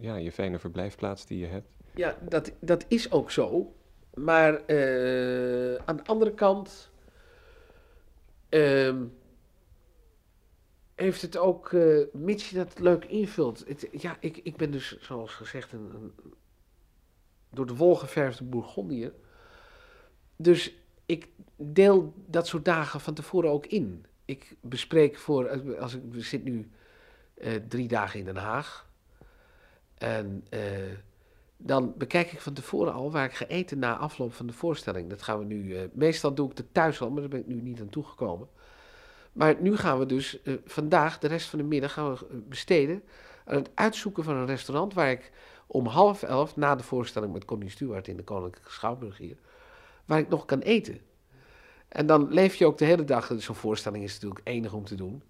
ja, 0.00 0.16
je 0.16 0.32
fijne 0.32 0.58
verblijfplaats 0.58 1.26
die 1.26 1.38
je 1.38 1.46
hebt? 1.46 1.68
Ja, 1.94 2.16
dat, 2.28 2.52
dat 2.60 2.84
is 2.88 3.12
ook 3.12 3.30
zo. 3.30 3.74
Maar 4.14 4.52
uh, 4.52 5.74
aan 5.74 5.96
de 5.96 6.04
andere 6.04 6.34
kant 6.34 6.90
uh, 8.50 8.94
heeft 10.94 11.22
het 11.22 11.36
ook, 11.36 11.72
mits 12.12 12.50
je 12.50 12.56
dat 12.56 12.78
leuk 12.78 13.04
invult. 13.04 13.64
Het, 13.66 13.88
ja, 13.92 14.16
ik, 14.20 14.36
ik 14.36 14.56
ben 14.56 14.70
dus, 14.70 14.98
zoals 15.00 15.32
gezegd, 15.32 15.72
een, 15.72 15.90
een 15.94 16.12
door 17.50 17.66
de 17.66 17.74
wol 17.76 17.94
geverfde 17.94 18.44
Bourgondier. 18.44 19.12
Dus 20.36 20.74
ik 21.06 21.28
deel 21.56 22.14
dat 22.26 22.46
soort 22.46 22.64
dagen 22.64 23.00
van 23.00 23.14
tevoren 23.14 23.50
ook 23.50 23.66
in. 23.66 24.06
Ik 24.24 24.56
bespreek 24.60 25.16
voor, 25.16 25.76
als 25.78 25.94
ik 25.94 26.02
zit 26.16 26.44
nu 26.44 26.70
uh, 27.34 27.54
drie 27.68 27.88
dagen 27.88 28.18
in 28.18 28.24
Den 28.24 28.36
Haag. 28.36 28.88
En 29.94 30.46
uh, 30.50 30.60
dan 31.56 31.94
bekijk 31.96 32.32
ik 32.32 32.40
van 32.40 32.52
tevoren 32.52 32.92
al 32.92 33.10
waar 33.10 33.24
ik 33.24 33.34
ga 33.34 33.46
eten 33.46 33.78
na 33.78 33.96
afloop 33.96 34.34
van 34.34 34.46
de 34.46 34.52
voorstelling. 34.52 35.10
Dat 35.10 35.22
gaan 35.22 35.38
we 35.38 35.44
nu, 35.44 35.62
uh, 35.64 35.80
meestal 35.92 36.34
doe 36.34 36.50
ik 36.50 36.56
het 36.56 36.74
thuis 36.74 37.00
al, 37.00 37.10
maar 37.10 37.20
daar 37.20 37.30
ben 37.30 37.40
ik 37.40 37.46
nu 37.46 37.60
niet 37.60 37.80
aan 37.80 37.88
toegekomen. 37.88 38.48
Maar 39.32 39.56
nu 39.60 39.76
gaan 39.76 39.98
we 39.98 40.06
dus 40.06 40.38
vandaag, 40.64 41.18
de 41.18 41.28
rest 41.28 41.48
van 41.48 41.58
de 41.58 41.64
middag, 41.64 41.92
gaan 41.92 42.12
we 42.12 42.42
besteden 42.48 43.02
aan 43.44 43.56
het 43.56 43.70
uitzoeken 43.74 44.24
van 44.24 44.36
een 44.36 44.46
restaurant 44.46 44.94
waar 44.94 45.10
ik 45.10 45.32
om 45.66 45.86
half 45.86 46.22
elf 46.22 46.56
na 46.56 46.74
de 46.74 46.82
voorstelling 46.82 47.32
met 47.32 47.44
Connie 47.44 47.70
Stewart 47.70 48.08
in 48.08 48.16
de 48.16 48.22
Koninklijke 48.22 48.70
Schouwburg 48.70 49.18
hier 49.18 49.36
waar 50.04 50.18
ik 50.18 50.28
nog 50.28 50.44
kan 50.44 50.58
eten. 50.60 51.00
En 51.88 52.06
dan 52.06 52.28
leef 52.32 52.54
je 52.54 52.66
ook 52.66 52.78
de 52.78 52.84
hele 52.84 53.04
dag, 53.04 53.32
zo'n 53.36 53.54
voorstelling 53.54 54.04
is 54.04 54.12
natuurlijk 54.12 54.40
enig 54.44 54.72
om 54.72 54.84
te 54.84 54.94
doen. 54.94 55.22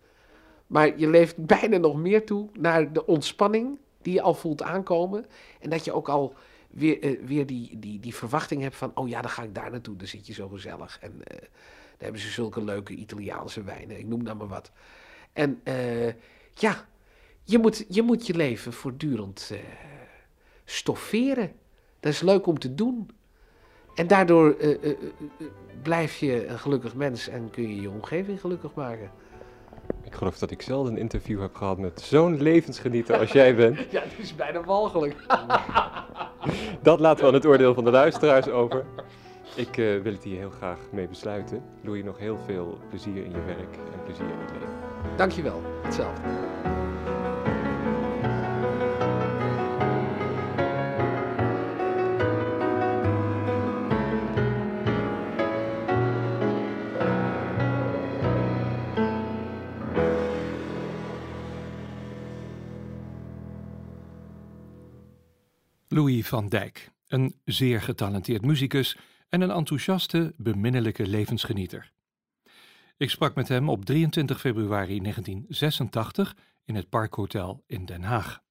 Maar 0.66 0.98
je 0.98 1.08
leeft 1.08 1.46
bijna 1.46 1.76
nog 1.76 1.96
meer 1.96 2.26
toe 2.26 2.48
naar 2.52 2.92
de 2.92 3.06
ontspanning 3.06 3.78
die 4.04 4.14
je 4.14 4.22
al 4.22 4.34
voelt 4.34 4.62
aankomen. 4.62 5.26
En 5.60 5.70
dat 5.70 5.84
je 5.84 5.92
ook 5.92 6.08
al 6.08 6.34
weer, 6.70 7.04
uh, 7.04 7.26
weer 7.26 7.46
die, 7.46 7.78
die, 7.78 8.00
die 8.00 8.14
verwachting 8.14 8.62
hebt 8.62 8.76
van, 8.76 8.90
oh 8.94 9.08
ja, 9.08 9.20
dan 9.20 9.30
ga 9.30 9.42
ik 9.42 9.54
daar 9.54 9.70
naartoe, 9.70 9.96
dan 9.96 10.06
zit 10.06 10.26
je 10.26 10.32
zo 10.32 10.48
gezellig. 10.48 10.98
En 11.00 11.12
uh, 11.12 11.22
dan 11.28 11.98
hebben 11.98 12.20
ze 12.20 12.28
zulke 12.28 12.64
leuke 12.64 12.94
Italiaanse 12.94 13.62
wijnen, 13.62 13.98
ik 13.98 14.06
noem 14.06 14.24
dan 14.24 14.36
maar 14.36 14.48
wat. 14.48 14.72
En 15.32 15.60
uh, 15.64 16.06
ja, 16.54 16.88
je 17.42 17.58
moet, 17.58 17.84
je 17.88 18.02
moet 18.02 18.26
je 18.26 18.34
leven 18.34 18.72
voortdurend 18.72 19.52
stofferen. 20.64 21.52
Dat 22.00 22.12
is 22.12 22.20
leuk 22.20 22.46
om 22.46 22.58
te 22.58 22.74
doen. 22.74 23.10
En 23.94 24.06
daardoor 24.06 24.56
blijf 25.82 26.16
je 26.16 26.46
een 26.46 26.58
gelukkig 26.58 26.94
mens 26.94 27.28
en 27.28 27.50
kun 27.50 27.68
je 27.68 27.80
je 27.80 27.90
omgeving 27.90 28.40
gelukkig 28.40 28.74
maken. 28.74 29.10
Ik 30.02 30.14
geloof 30.14 30.38
dat 30.38 30.50
ik 30.50 30.62
zelden 30.62 30.92
een 30.92 30.98
interview 30.98 31.40
heb 31.40 31.54
gehad 31.54 31.78
met 31.78 32.00
zo'n 32.00 32.42
levensgenieter 32.42 33.18
als 33.18 33.32
jij 33.32 33.54
bent. 33.54 33.78
ja, 33.90 34.00
dat 34.00 34.18
is 34.18 34.34
bijna 34.34 34.64
walgelijk. 34.64 35.16
dat 36.82 37.00
laten 37.00 37.20
we 37.20 37.28
aan 37.28 37.34
het 37.34 37.46
oordeel 37.46 37.74
van 37.74 37.84
de 37.84 37.90
luisteraars 37.90 38.48
over. 38.48 38.84
Ik 39.56 39.74
wil 39.74 40.12
het 40.12 40.22
hier 40.24 40.38
heel 40.38 40.50
graag 40.50 40.78
mee 40.92 41.08
besluiten. 41.08 41.62
Doe 41.82 41.96
je 41.96 42.04
nog 42.04 42.18
heel 42.18 42.38
veel 42.46 42.78
plezier 42.88 43.24
in 43.24 43.30
je 43.30 43.44
werk 43.46 43.76
en 43.92 44.02
plezier 44.04 44.28
in 44.28 44.38
het 44.40 44.50
leven. 44.50 45.16
Dankjewel, 45.16 45.62
hetzelfde. 45.82 46.83
Louis 65.94 66.26
van 66.26 66.48
Dijk, 66.48 66.90
een 67.08 67.40
zeer 67.44 67.82
getalenteerd 67.82 68.44
muzikus 68.44 68.96
en 69.28 69.40
een 69.40 69.50
enthousiaste, 69.50 70.34
beminnelijke 70.36 71.06
levensgenieter. 71.06 71.92
Ik 72.96 73.10
sprak 73.10 73.34
met 73.34 73.48
hem 73.48 73.68
op 73.68 73.84
23 73.84 74.40
februari 74.40 75.00
1986 75.00 76.36
in 76.64 76.74
het 76.74 76.88
Parkhotel 76.88 77.62
in 77.66 77.84
Den 77.84 78.02
Haag. 78.02 78.42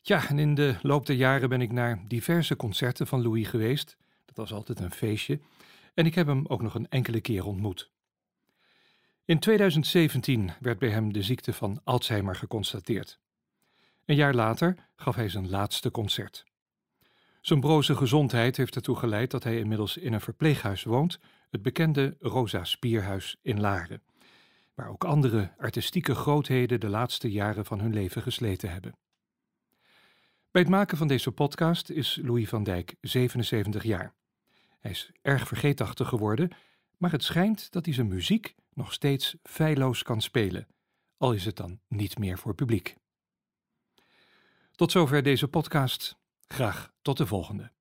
Ja, 0.00 0.28
en 0.28 0.38
in 0.38 0.54
de 0.54 0.76
loop 0.82 1.06
der 1.06 1.16
jaren 1.16 1.48
ben 1.48 1.60
ik 1.60 1.72
naar 1.72 2.04
diverse 2.08 2.56
concerten 2.56 3.06
van 3.06 3.22
Louis 3.22 3.48
geweest. 3.48 3.96
Dat 4.24 4.36
was 4.36 4.52
altijd 4.52 4.80
een 4.80 4.92
feestje. 4.92 5.40
En 5.94 6.06
ik 6.06 6.14
heb 6.14 6.26
hem 6.26 6.46
ook 6.46 6.62
nog 6.62 6.74
een 6.74 6.88
enkele 6.88 7.20
keer 7.20 7.44
ontmoet. 7.44 7.90
In 9.24 9.38
2017 9.38 10.50
werd 10.60 10.78
bij 10.78 10.90
hem 10.90 11.12
de 11.12 11.22
ziekte 11.22 11.52
van 11.52 11.80
Alzheimer 11.84 12.36
geconstateerd. 12.36 13.20
Een 14.10 14.16
jaar 14.16 14.34
later 14.34 14.76
gaf 14.96 15.14
hij 15.14 15.28
zijn 15.28 15.50
laatste 15.50 15.90
concert. 15.90 16.44
Zijn 17.40 17.60
broze 17.60 17.96
gezondheid 17.96 18.56
heeft 18.56 18.74
ertoe 18.74 18.96
geleid 18.96 19.30
dat 19.30 19.44
hij 19.44 19.58
inmiddels 19.58 19.96
in 19.96 20.12
een 20.12 20.20
verpleeghuis 20.20 20.82
woont, 20.82 21.18
het 21.50 21.62
bekende 21.62 22.16
Rosa 22.20 22.64
Spierhuis 22.64 23.36
in 23.42 23.60
Laren, 23.60 24.02
waar 24.74 24.88
ook 24.88 25.04
andere 25.04 25.52
artistieke 25.58 26.14
grootheden 26.14 26.80
de 26.80 26.88
laatste 26.88 27.30
jaren 27.30 27.64
van 27.64 27.80
hun 27.80 27.92
leven 27.92 28.22
gesleten 28.22 28.70
hebben. 28.70 28.96
Bij 30.50 30.62
het 30.62 30.70
maken 30.70 30.96
van 30.96 31.08
deze 31.08 31.32
podcast 31.32 31.90
is 31.90 32.18
Louis 32.22 32.48
van 32.48 32.62
Dijk 32.62 32.94
77 33.00 33.82
jaar. 33.82 34.14
Hij 34.80 34.90
is 34.90 35.10
erg 35.22 35.46
vergeetachtig 35.46 36.08
geworden, 36.08 36.50
maar 36.96 37.12
het 37.12 37.24
schijnt 37.24 37.72
dat 37.72 37.84
hij 37.84 37.94
zijn 37.94 38.08
muziek 38.08 38.54
nog 38.74 38.92
steeds 38.92 39.36
feilloos 39.42 40.02
kan 40.02 40.20
spelen, 40.20 40.66
al 41.16 41.32
is 41.32 41.44
het 41.44 41.56
dan 41.56 41.80
niet 41.88 42.18
meer 42.18 42.38
voor 42.38 42.54
publiek. 42.54 42.98
Tot 44.80 44.92
zover 44.92 45.22
deze 45.22 45.48
podcast. 45.48 46.16
Graag 46.46 46.92
tot 47.02 47.16
de 47.16 47.26
volgende. 47.26 47.72